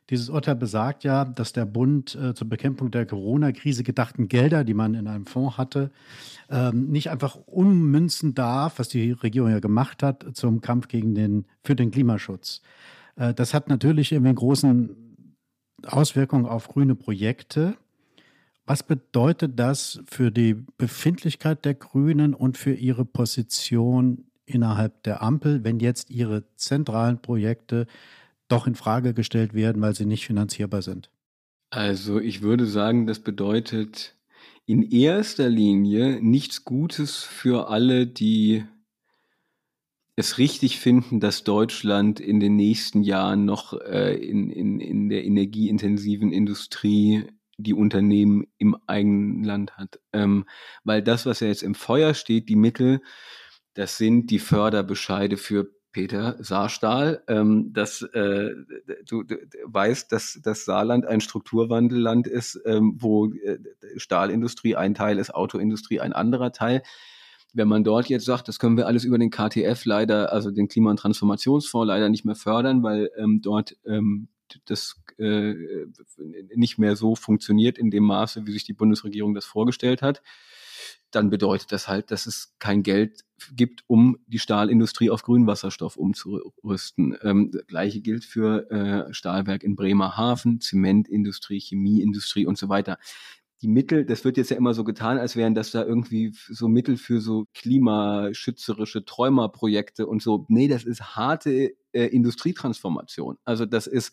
[0.08, 4.74] Dieses Urteil besagt ja, dass der Bund äh, zur Bekämpfung der Corona-Krise gedachten Gelder, die
[4.74, 5.90] man in einem Fonds hatte,
[6.48, 11.46] ähm, nicht einfach ummünzen darf, was die Regierung ja gemacht hat, zum Kampf gegen den,
[11.62, 12.60] für den Klimaschutz.
[13.16, 14.96] Äh, das hat natürlich irgendwie großen
[15.86, 17.76] Auswirkungen auf grüne Projekte.
[18.70, 25.64] Was bedeutet das für die Befindlichkeit der Grünen und für ihre Position innerhalb der Ampel,
[25.64, 27.88] wenn jetzt ihre zentralen Projekte
[28.46, 31.10] doch in Frage gestellt werden, weil sie nicht finanzierbar sind?
[31.70, 34.14] Also ich würde sagen, das bedeutet
[34.66, 38.62] in erster Linie nichts Gutes für alle, die
[40.14, 45.24] es richtig finden, dass Deutschland in den nächsten Jahren noch äh, in, in, in der
[45.24, 47.24] energieintensiven Industrie
[47.62, 50.00] die Unternehmen im eigenen Land hat.
[50.12, 50.46] Ähm,
[50.84, 53.00] weil das, was ja jetzt im Feuer steht, die Mittel,
[53.74, 58.50] das sind die Förderbescheide für Peter Saarstahl, ähm, dass äh,
[59.06, 63.58] du, du weißt, dass das Saarland ein Strukturwandelland ist, ähm, wo äh,
[63.96, 66.82] Stahlindustrie ein Teil ist, Autoindustrie ein anderer Teil.
[67.52, 70.68] Wenn man dort jetzt sagt, das können wir alles über den KTF leider, also den
[70.68, 74.28] Klima- und Transformationsfonds leider nicht mehr fördern, weil ähm, dort ähm,
[74.66, 75.54] das äh,
[76.54, 80.22] nicht mehr so funktioniert in dem Maße, wie sich die Bundesregierung das vorgestellt hat,
[81.10, 87.16] dann bedeutet das halt, dass es kein Geld gibt, um die Stahlindustrie auf Grünwasserstoff umzurüsten.
[87.22, 92.98] Ähm, das Gleiche gilt für äh, Stahlwerk in Bremerhaven, Zementindustrie, Chemieindustrie und so weiter
[93.62, 96.66] die Mittel, das wird jetzt ja immer so getan, als wären das da irgendwie so
[96.68, 100.46] Mittel für so klimaschützerische Träumerprojekte und so.
[100.48, 103.38] Nee, das ist harte äh, Industrietransformation.
[103.44, 104.12] Also das ist,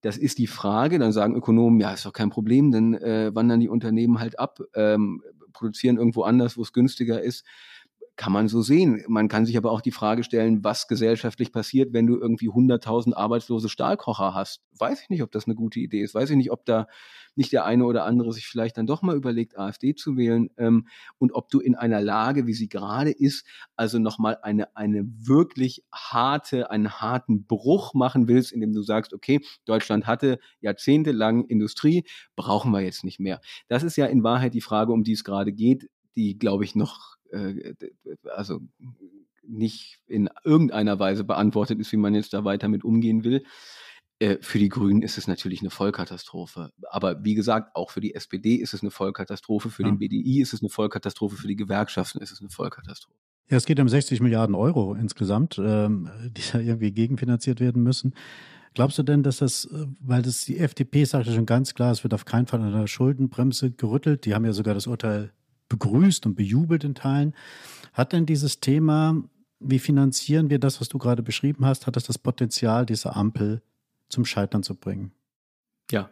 [0.00, 3.60] das ist die Frage, dann sagen Ökonomen, ja, ist doch kein Problem, dann äh, wandern
[3.60, 7.44] die Unternehmen halt ab, ähm, produzieren irgendwo anders, wo es günstiger ist
[8.16, 9.02] kann man so sehen.
[9.08, 13.14] Man kann sich aber auch die Frage stellen, was gesellschaftlich passiert, wenn du irgendwie 100.000
[13.14, 14.60] arbeitslose Stahlkocher hast.
[14.78, 16.14] Weiß ich nicht, ob das eine gute Idee ist.
[16.14, 16.86] Weiß ich nicht, ob da
[17.34, 20.86] nicht der eine oder andere sich vielleicht dann doch mal überlegt, AfD zu wählen ähm,
[21.18, 23.46] und ob du in einer Lage, wie sie gerade ist,
[23.76, 29.40] also nochmal eine, eine wirklich harte, einen harten Bruch machen willst, indem du sagst, okay,
[29.64, 32.04] Deutschland hatte jahrzehntelang Industrie,
[32.36, 33.40] brauchen wir jetzt nicht mehr.
[33.68, 36.74] Das ist ja in Wahrheit die Frage, um die es gerade geht, die, glaube ich,
[36.74, 37.74] noch äh,
[38.34, 38.60] also
[39.42, 43.42] nicht in irgendeiner Weise beantwortet ist, wie man jetzt da weiter mit umgehen will.
[44.18, 46.70] Äh, für die Grünen ist es natürlich eine Vollkatastrophe.
[46.90, 49.88] Aber wie gesagt, auch für die SPD ist es eine Vollkatastrophe, für ja.
[49.88, 53.18] den BDI ist es eine Vollkatastrophe, für die Gewerkschaften ist es eine Vollkatastrophe.
[53.50, 58.14] Ja, es geht um 60 Milliarden Euro insgesamt, ähm, die da irgendwie gegenfinanziert werden müssen.
[58.74, 61.90] Glaubst du denn, dass das, äh, weil das die FDP sagt ja schon ganz klar,
[61.90, 64.24] es wird auf keinen Fall an der Schuldenbremse gerüttelt.
[64.24, 65.32] Die haben ja sogar das Urteil
[65.78, 67.34] begrüßt und bejubelt in Teilen.
[67.92, 69.22] Hat denn dieses Thema,
[69.58, 73.62] wie finanzieren wir das, was du gerade beschrieben hast, hat das das Potenzial, diese Ampel
[74.08, 75.12] zum Scheitern zu bringen?
[75.90, 76.10] Ja,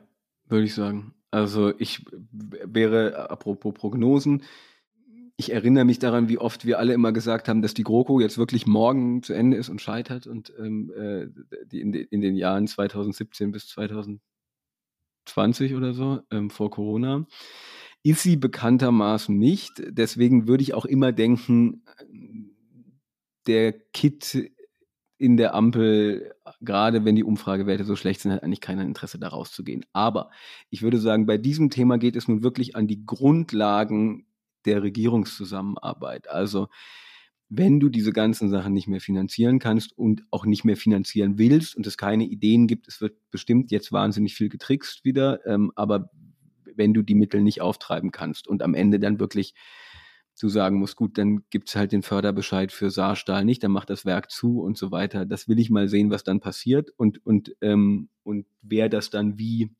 [0.48, 1.14] würde ich sagen.
[1.30, 4.42] Also ich wäre, apropos Prognosen,
[5.36, 8.36] ich erinnere mich daran, wie oft wir alle immer gesagt haben, dass die GroKo jetzt
[8.36, 11.28] wirklich morgen zu Ende ist und scheitert und ähm, äh,
[11.66, 17.26] die in, in, den Jahren 2017 bis 2020 oder so ähm, vor Corona
[18.02, 19.82] ist sie bekanntermaßen nicht.
[19.88, 21.82] Deswegen würde ich auch immer denken,
[23.46, 24.52] der Kit
[25.18, 26.32] in der Ampel,
[26.62, 29.84] gerade wenn die Umfragewerte so schlecht sind, hat eigentlich keiner Interesse, da rauszugehen.
[29.92, 30.30] Aber
[30.70, 34.26] ich würde sagen, bei diesem Thema geht es nun wirklich an die Grundlagen
[34.64, 36.30] der Regierungszusammenarbeit.
[36.30, 36.68] Also
[37.50, 41.76] wenn du diese ganzen Sachen nicht mehr finanzieren kannst und auch nicht mehr finanzieren willst
[41.76, 46.10] und es keine Ideen gibt, es wird bestimmt jetzt wahnsinnig viel getrickst wieder, ähm, aber
[46.80, 49.54] wenn du die Mittel nicht auftreiben kannst und am Ende dann wirklich
[50.40, 53.90] du sagen musst, gut, dann gibt es halt den Förderbescheid für Saarstahl nicht, dann macht
[53.90, 55.26] das Werk zu und so weiter.
[55.26, 59.38] Das will ich mal sehen, was dann passiert und, und, ähm, und wer das dann
[59.38, 59.70] wie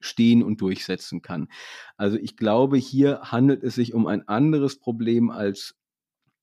[0.00, 1.48] stehen und durchsetzen kann.
[1.96, 5.76] Also ich glaube, hier handelt es sich um ein anderes Problem als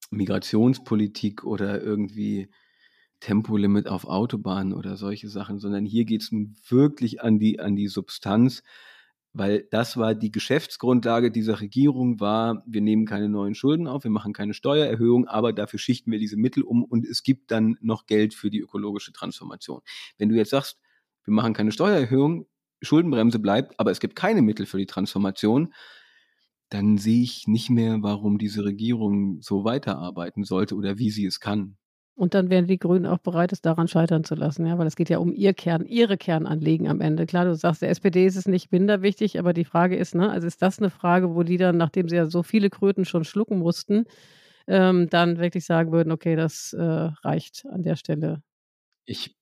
[0.10, 2.50] Migrationspolitik oder irgendwie
[3.20, 7.76] Tempolimit auf Autobahnen oder solche Sachen, sondern hier geht es nun wirklich an die, an
[7.76, 8.64] die Substanz
[9.34, 14.12] weil das war die Geschäftsgrundlage dieser Regierung war, wir nehmen keine neuen Schulden auf, wir
[14.12, 18.08] machen keine Steuererhöhung, aber dafür schichten wir diese Mittel um und es gibt dann noch
[18.08, 19.82] Geld für die ökologische Transformation.
[20.18, 20.80] Wenn du jetzt sagst,
[21.26, 22.48] wir machen keine Steuererhöhung,
[22.82, 25.74] Schuldenbremse bleibt, aber es gibt keine Mittel für die Transformation,
[26.70, 31.40] dann sehe ich nicht mehr, warum diese Regierung so weiterarbeiten sollte oder wie sie es
[31.40, 31.78] kann.
[32.20, 34.98] Und dann wären die Grünen auch bereit, es daran scheitern zu lassen, ja, weil es
[34.98, 37.26] geht ja um ihr Kern, ihre Kernanliegen am Ende.
[37.26, 40.30] Klar, du sagst, der SPD ist es nicht minder wichtig, aber die Frage ist, ne,
[40.30, 43.24] also ist das eine Frage, wo die dann, nachdem sie ja so viele Kröten schon
[43.24, 44.04] schlucken mussten,
[44.68, 48.44] ähm, dann wirklich sagen würden, okay, das äh, reicht an der Stelle.
[49.06, 49.38] Ich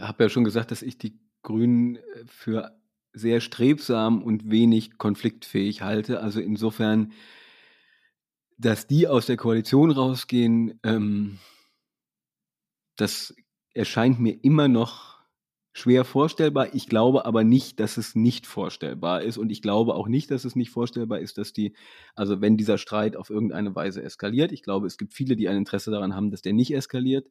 [0.00, 2.78] habe ja schon gesagt, dass ich die Grünen äh, für
[3.12, 6.20] sehr strebsam und wenig konfliktfähig halte.
[6.20, 7.10] Also insofern,
[8.56, 11.40] dass die aus der Koalition rausgehen, ähm,
[13.00, 13.34] das
[13.74, 15.20] erscheint mir immer noch
[15.72, 16.74] schwer vorstellbar.
[16.74, 19.38] Ich glaube aber nicht, dass es nicht vorstellbar ist.
[19.38, 21.74] Und ich glaube auch nicht, dass es nicht vorstellbar ist, dass die,
[22.14, 25.56] also wenn dieser Streit auf irgendeine Weise eskaliert, ich glaube, es gibt viele, die ein
[25.56, 27.28] Interesse daran haben, dass der nicht eskaliert.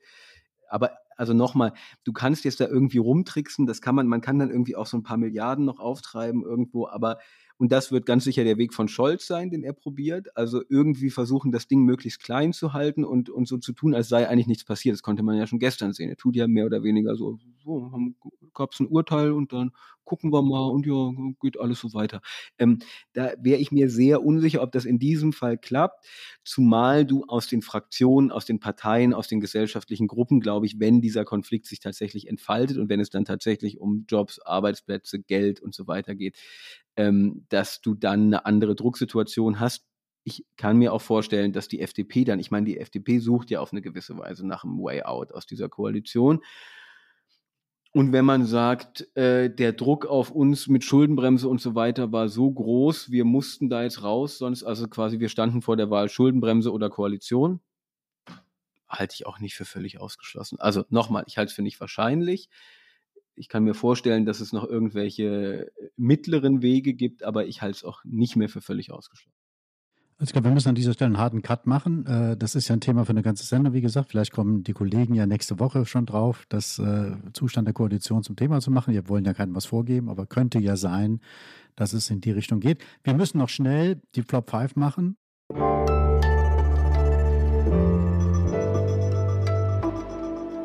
[0.70, 1.74] Aber also nochmal,
[2.06, 4.98] du kannst jetzt da irgendwie rumtricksen, das kann man, man kann dann irgendwie auch so
[4.98, 7.18] ein paar Milliarden noch auftreiben irgendwo, aber
[7.60, 10.36] und das wird ganz sicher der Weg von Scholz sein, den er probiert.
[10.38, 14.08] Also irgendwie versuchen, das Ding möglichst klein zu halten und, und so zu tun, als
[14.08, 14.94] sei eigentlich nichts passiert.
[14.94, 16.10] Das konnte man ja schon gestern sehen.
[16.10, 17.92] Er tut ja mehr oder weniger so, so
[18.54, 19.72] gab es ein Urteil und dann
[20.06, 22.22] gucken wir mal und ja, geht alles so weiter.
[22.58, 22.80] Ähm,
[23.14, 26.08] da wäre ich mir sehr unsicher, ob das in diesem Fall klappt,
[26.44, 31.02] zumal du aus den Fraktionen, aus den Parteien, aus den gesellschaftlichen Gruppen, glaube ich, wenn
[31.02, 35.76] dieser Konflikt sich tatsächlich entfaltet und wenn es dann tatsächlich um Jobs, Arbeitsplätze, Geld und
[35.76, 36.38] so weiter geht,
[37.00, 39.86] ähm, dass du dann eine andere Drucksituation hast.
[40.26, 43.62] Ich kann mir auch vorstellen, dass die FDP dann, ich meine, die FDP sucht ja
[43.62, 46.44] auf eine gewisse Weise nach einem Way out aus dieser Koalition.
[47.94, 52.28] Und wenn man sagt, äh, der Druck auf uns mit Schuldenbremse und so weiter war
[52.28, 56.10] so groß, wir mussten da jetzt raus, sonst also quasi wir standen vor der Wahl
[56.10, 57.62] Schuldenbremse oder Koalition,
[58.90, 60.60] halte ich auch nicht für völlig ausgeschlossen.
[60.60, 62.50] Also nochmal, ich halte es für nicht wahrscheinlich.
[63.40, 67.78] Ich kann mir vorstellen, dass es noch irgendwelche äh, mittleren Wege gibt, aber ich halte
[67.78, 69.34] es auch nicht mehr für völlig ausgeschlossen.
[70.18, 72.06] Also ich glaube, wir müssen an dieser Stelle einen harten Cut machen.
[72.06, 74.10] Äh, das ist ja ein Thema für eine ganze Sendung, wie gesagt.
[74.10, 78.36] Vielleicht kommen die Kollegen ja nächste Woche schon drauf, das äh, Zustand der Koalition zum
[78.36, 78.94] Thema zu machen.
[78.94, 81.22] Wir wollen ja keinem was vorgeben, aber könnte ja sein,
[81.78, 82.84] dass es in die Richtung geht.
[83.06, 85.16] Wir müssen noch schnell die Flop 5 machen.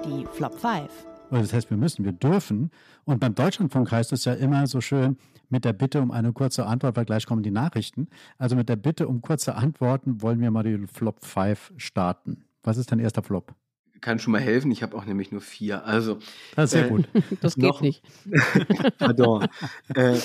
[0.05, 1.14] Die Flop 5.
[1.31, 2.70] Das heißt, wir müssen, wir dürfen.
[3.05, 5.16] Und beim Deutschlandfunk heißt es ja immer so schön
[5.49, 8.09] mit der Bitte um eine kurze Antwort, weil gleich kommen die Nachrichten.
[8.39, 12.45] Also mit der Bitte um kurze Antworten wollen wir mal die Flop 5 starten.
[12.62, 13.55] Was ist dein erster Flop?
[14.01, 14.70] Kann schon mal helfen.
[14.70, 15.87] Ich habe auch nämlich nur vier.
[15.87, 16.18] Also,
[16.57, 17.09] das ist sehr äh, gut.
[17.41, 18.03] Das geht noch, nicht.
[18.99, 19.47] Pardon.
[19.95, 20.18] äh,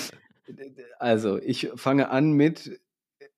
[0.99, 2.79] also, ich fange an mit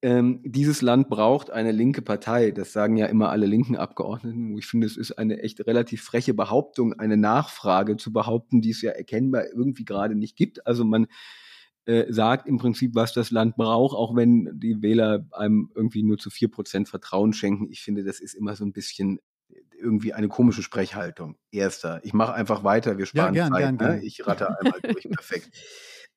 [0.02, 2.52] ähm, dieses Land braucht eine linke Partei.
[2.52, 4.58] Das sagen ja immer alle linken Abgeordneten.
[4.58, 8.82] Ich finde, es ist eine echt relativ freche Behauptung, eine Nachfrage zu behaupten, die es
[8.82, 10.66] ja erkennbar irgendwie gerade nicht gibt.
[10.66, 11.08] Also man
[11.86, 16.18] äh, sagt im Prinzip, was das Land braucht, auch wenn die Wähler einem irgendwie nur
[16.18, 17.70] zu vier Prozent Vertrauen schenken.
[17.70, 19.20] Ich finde, das ist immer so ein bisschen
[19.80, 21.38] irgendwie eine komische Sprechhaltung.
[21.52, 22.00] Erster.
[22.04, 23.62] Ich mache einfach weiter, wir sparen ja, gern, Zeit.
[23.62, 23.96] Gern, ne?
[23.98, 24.04] gern.
[24.06, 25.10] Ich ratte einmal durch.
[25.10, 25.50] Perfekt.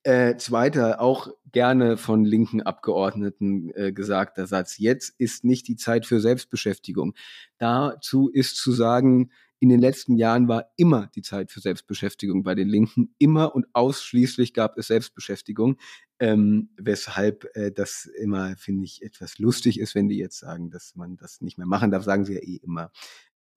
[0.05, 4.77] Äh, zweiter, auch gerne von linken Abgeordneten äh, gesagter Satz.
[4.77, 7.15] Jetzt ist nicht die Zeit für Selbstbeschäftigung.
[7.57, 12.53] Dazu ist zu sagen, in den letzten Jahren war immer die Zeit für Selbstbeschäftigung bei
[12.53, 13.15] den Linken.
[13.17, 15.77] Immer und ausschließlich gab es Selbstbeschäftigung.
[16.19, 20.95] Ähm, weshalb äh, das immer, finde ich, etwas lustig ist, wenn die jetzt sagen, dass
[20.95, 22.91] man das nicht mehr machen darf, sagen sie ja eh immer.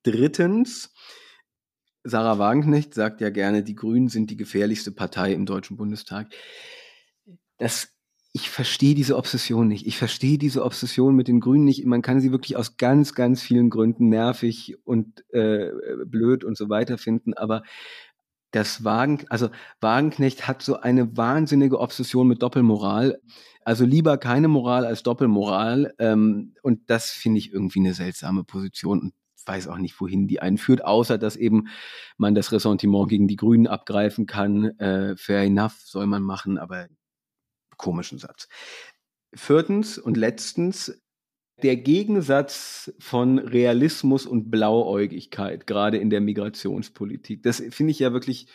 [0.03, 0.95] Drittens,
[2.09, 6.29] Sarah Wagenknecht sagt ja gerne, die Grünen sind die gefährlichste Partei im Deutschen Bundestag.
[7.59, 7.89] Das,
[8.33, 9.87] ich verstehe diese Obsession nicht.
[9.87, 11.85] Ich verstehe diese Obsession mit den Grünen nicht.
[11.85, 15.71] Man kann sie wirklich aus ganz, ganz vielen Gründen nervig und äh,
[16.07, 17.35] blöd und so weiter finden.
[17.35, 17.63] Aber
[18.51, 19.51] das Wagen, also
[19.81, 23.21] Wagenknecht hat so eine wahnsinnige Obsession mit Doppelmoral.
[23.65, 25.95] Also lieber keine Moral als Doppelmoral.
[25.99, 29.01] Ähm, und das finde ich irgendwie eine seltsame Position.
[29.01, 29.15] Und
[29.49, 31.69] weiß auch nicht, wohin die einführt, außer dass eben
[32.19, 34.79] man das Ressentiment gegen die Grünen abgreifen kann.
[34.79, 36.89] Äh, fair enough soll man machen, aber
[37.77, 38.49] komischen Satz.
[39.35, 41.01] Viertens und letztens
[41.63, 47.43] der Gegensatz von Realismus und Blauäugigkeit, gerade in der Migrationspolitik.
[47.43, 48.49] Das finde ich ja wirklich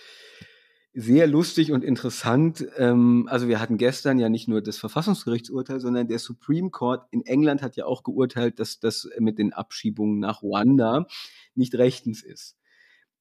[0.94, 2.66] sehr lustig und interessant.
[2.78, 7.26] Ähm, also wir hatten gestern ja nicht nur das Verfassungsgerichtsurteil, sondern der Supreme Court in
[7.26, 11.08] England hat ja auch geurteilt, dass das mit den Abschiebungen nach Ruanda
[11.56, 12.58] nicht rechtens ist.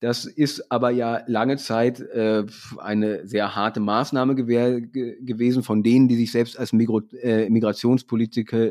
[0.01, 2.45] Das ist aber ja lange Zeit äh,
[2.79, 8.71] eine sehr harte Maßnahme gew gewesen von denen, die sich selbst als Migro äh, Migrationspolitiker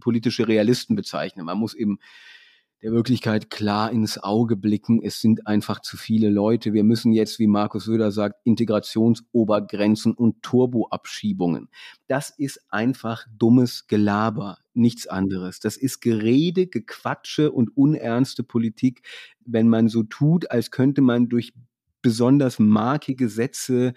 [0.00, 1.46] politische Realisten bezeichnen.
[1.46, 1.98] Man muss eben
[2.82, 5.00] der Wirklichkeit klar ins Auge blicken.
[5.02, 6.72] Es sind einfach zu viele Leute.
[6.72, 11.68] Wir müssen jetzt, wie Markus Söder sagt, Integrationsobergrenzen und Turboabschiebungen.
[12.08, 15.60] Das ist einfach dummes Gelaber, nichts anderes.
[15.60, 19.02] Das ist Gerede, Gequatsche und unernste Politik,
[19.44, 21.52] wenn man so tut, als könnte man durch
[22.02, 23.94] besonders markige Sätze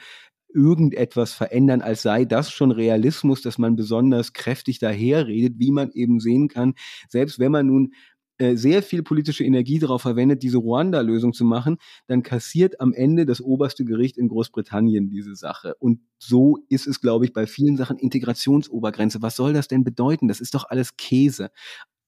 [0.54, 6.22] irgendetwas verändern, als sei das schon Realismus, dass man besonders kräftig daherredet, wie man eben
[6.22, 6.76] sehen kann,
[7.10, 7.94] selbst wenn man nun
[8.38, 11.78] sehr viel politische Energie darauf verwendet, diese Ruanda-Lösung zu machen,
[12.08, 15.76] dann kassiert am Ende das oberste Gericht in Großbritannien diese Sache.
[15.80, 19.22] Und so ist es, glaube ich, bei vielen Sachen Integrationsobergrenze.
[19.22, 20.28] Was soll das denn bedeuten?
[20.28, 21.50] Das ist doch alles Käse.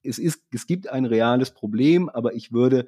[0.04, 2.86] Es, ist, es gibt ein reales Problem, aber ich würde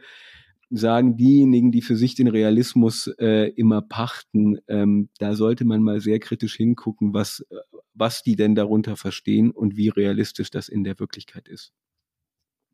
[0.69, 5.99] sagen, diejenigen, die für sich den Realismus äh, immer pachten, ähm, da sollte man mal
[5.99, 7.55] sehr kritisch hingucken, was, äh,
[7.93, 11.73] was die denn darunter verstehen und wie realistisch das in der Wirklichkeit ist.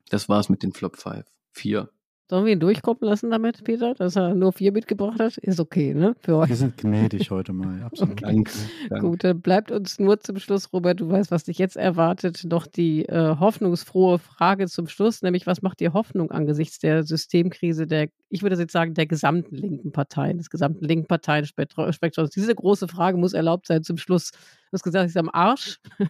[0.10, 1.26] Das war's mit den Flop 5.
[1.52, 1.90] Vier.
[2.28, 5.38] Sollen wir ihn durchkommen lassen damit, Peter, dass er nur vier mitgebracht hat?
[5.38, 6.16] Ist okay, ne?
[6.22, 6.50] Für euch.
[6.50, 8.14] Wir sind gnädig heute mal, absolut.
[8.14, 8.26] Okay.
[8.26, 8.52] Danke,
[8.90, 12.44] danke, Gut, dann bleibt uns nur zum Schluss, Robert, du weißt, was dich jetzt erwartet,
[12.44, 17.86] noch die äh, hoffnungsfrohe Frage zum Schluss, nämlich was macht dir Hoffnung angesichts der Systemkrise
[17.86, 22.30] der, ich würde jetzt sagen, der gesamten linken Parteien, des gesamten linken Parteienspektrums?
[22.30, 24.32] Diese große Frage muss erlaubt sein zum Schluss
[24.76, 25.80] hast gesagt, ist am Arsch.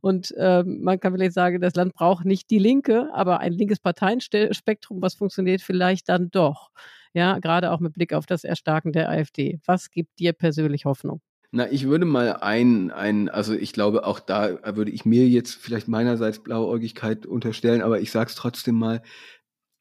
[0.00, 3.78] Und äh, man kann vielleicht sagen, das Land braucht nicht die Linke, aber ein linkes
[3.78, 6.70] Parteienspektrum, was funktioniert vielleicht dann doch.
[7.14, 9.60] Ja, gerade auch mit Blick auf das Erstarken der AfD.
[9.64, 11.20] Was gibt dir persönlich Hoffnung?
[11.50, 15.54] Na, ich würde mal ein, ein, also ich glaube, auch da würde ich mir jetzt
[15.54, 19.00] vielleicht meinerseits Blauäugigkeit unterstellen, aber ich sage es trotzdem mal,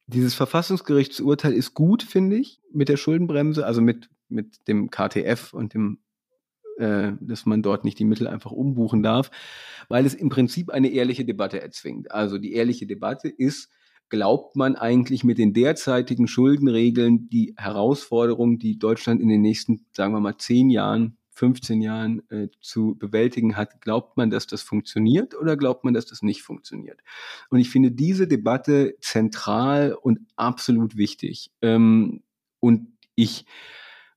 [0.08, 5.74] dieses Verfassungsgerichtsurteil ist gut, finde ich, mit der Schuldenbremse, also mit, mit dem KTF und
[5.74, 6.00] dem
[6.78, 9.32] äh, dass man dort nicht die Mittel einfach umbuchen darf,
[9.90, 12.12] weil es im Prinzip eine ehrliche Debatte erzwingt.
[12.12, 13.70] Also die ehrliche Debatte ist,
[14.10, 20.14] glaubt man eigentlich mit den derzeitigen Schuldenregeln die Herausforderung, die Deutschland in den nächsten, sagen
[20.14, 25.36] wir mal, zehn Jahren, 15 Jahren äh, zu bewältigen hat, glaubt man, dass das funktioniert
[25.36, 27.00] oder glaubt man, dass das nicht funktioniert?
[27.50, 31.52] Und ich finde diese Debatte zentral und absolut wichtig.
[31.62, 32.24] Ähm,
[32.60, 33.46] und ich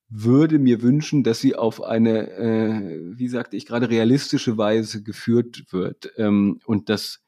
[0.08, 5.64] würde mir wünschen, dass sie auf eine, äh, wie sagte ich gerade, realistische Weise geführt
[5.70, 7.22] wird ähm, und dass,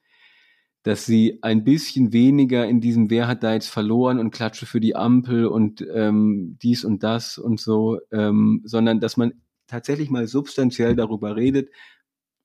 [0.82, 4.80] dass sie ein bisschen weniger in diesem Wer hat da jetzt verloren und klatsche für
[4.80, 9.34] die Ampel und ähm, dies und das und so, ähm, sondern dass man
[9.66, 11.70] tatsächlich mal substanziell darüber redet,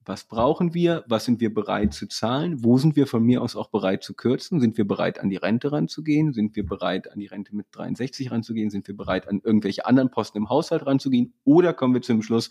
[0.07, 1.03] was brauchen wir?
[1.07, 2.63] Was sind wir bereit zu zahlen?
[2.63, 4.61] Wo sind wir von mir aus auch bereit zu kürzen?
[4.61, 6.32] Sind wir bereit, an die Rente ranzugehen?
[6.32, 8.70] Sind wir bereit, an die Rente mit 63 ranzugehen?
[8.70, 11.34] Sind wir bereit, an irgendwelche anderen Posten im Haushalt ranzugehen?
[11.43, 12.49] Oder kommen wir zum Schluss,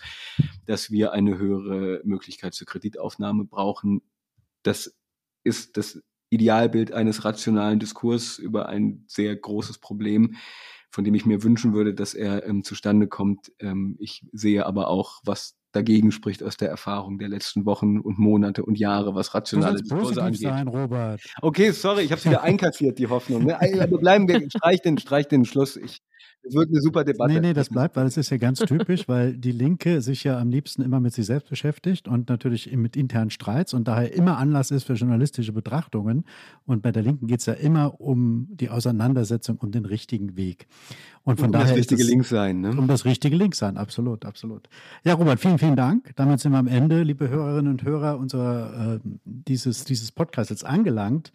[0.66, 4.02] dass wir eine höhere Möglichkeit zur Kreditaufnahme brauchen?
[4.62, 4.94] Das
[5.42, 10.36] ist das Idealbild eines rationalen Diskurs über ein sehr großes Problem,
[10.96, 13.52] von dem ich mir wünschen würde, dass er ähm, zustande kommt.
[13.60, 18.18] Ähm, ich sehe aber auch, was dagegen spricht aus der Erfahrung der letzten Wochen und
[18.18, 20.40] Monate und Jahre, was rationale Diskurse angeht.
[20.40, 21.20] Sein, Robert.
[21.42, 23.44] Okay, sorry, ich habe es wieder einkassiert, die Hoffnung.
[23.44, 23.60] Ne?
[23.60, 25.76] Also bleiben wir, streich den, streich den Schluss.
[25.76, 26.00] Ich,
[26.48, 27.34] es wird eine super Debatte.
[27.34, 30.38] Nee, nee, das bleibt, weil es ist ja ganz typisch, weil die Linke sich ja
[30.38, 34.38] am liebsten immer mit sich selbst beschäftigt und natürlich mit internen Streits und daher immer
[34.38, 36.24] Anlass ist für journalistische Betrachtungen.
[36.64, 40.66] Und bei der Linken geht es ja immer um die Auseinandersetzung um den richtigen Weg.
[41.24, 42.70] Und von um daher das richtige es, Link sein, ne?
[42.70, 44.68] Um das richtige Link sein, absolut, absolut.
[45.04, 46.12] Ja, Robert, vielen, vielen Dank.
[46.14, 50.64] Damit sind wir am Ende, liebe Hörerinnen und Hörer, unserer, äh, dieses, dieses Podcasts jetzt
[50.64, 51.32] angelangt.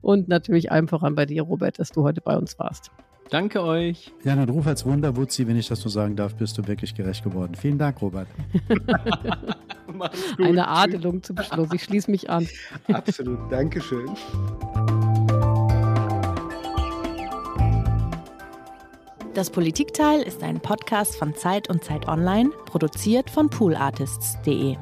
[0.00, 2.90] Und natürlich allen voran bei dir, Robert, dass du heute bei uns warst.
[3.30, 4.12] Danke euch.
[4.22, 7.24] Ja, dann ruf als Wunderwutzi, wenn ich das so sagen darf, bist du wirklich gerecht
[7.24, 7.54] geworden.
[7.54, 8.28] Vielen Dank, Robert.
[10.38, 11.68] Eine Adelung zum Schluss.
[11.72, 12.46] Ich schließe mich an.
[12.92, 13.38] Absolut.
[13.50, 14.10] Dankeschön.
[19.34, 24.76] Das Politikteil ist ein Podcast von Zeit und Zeit Online, produziert von poolartists.de.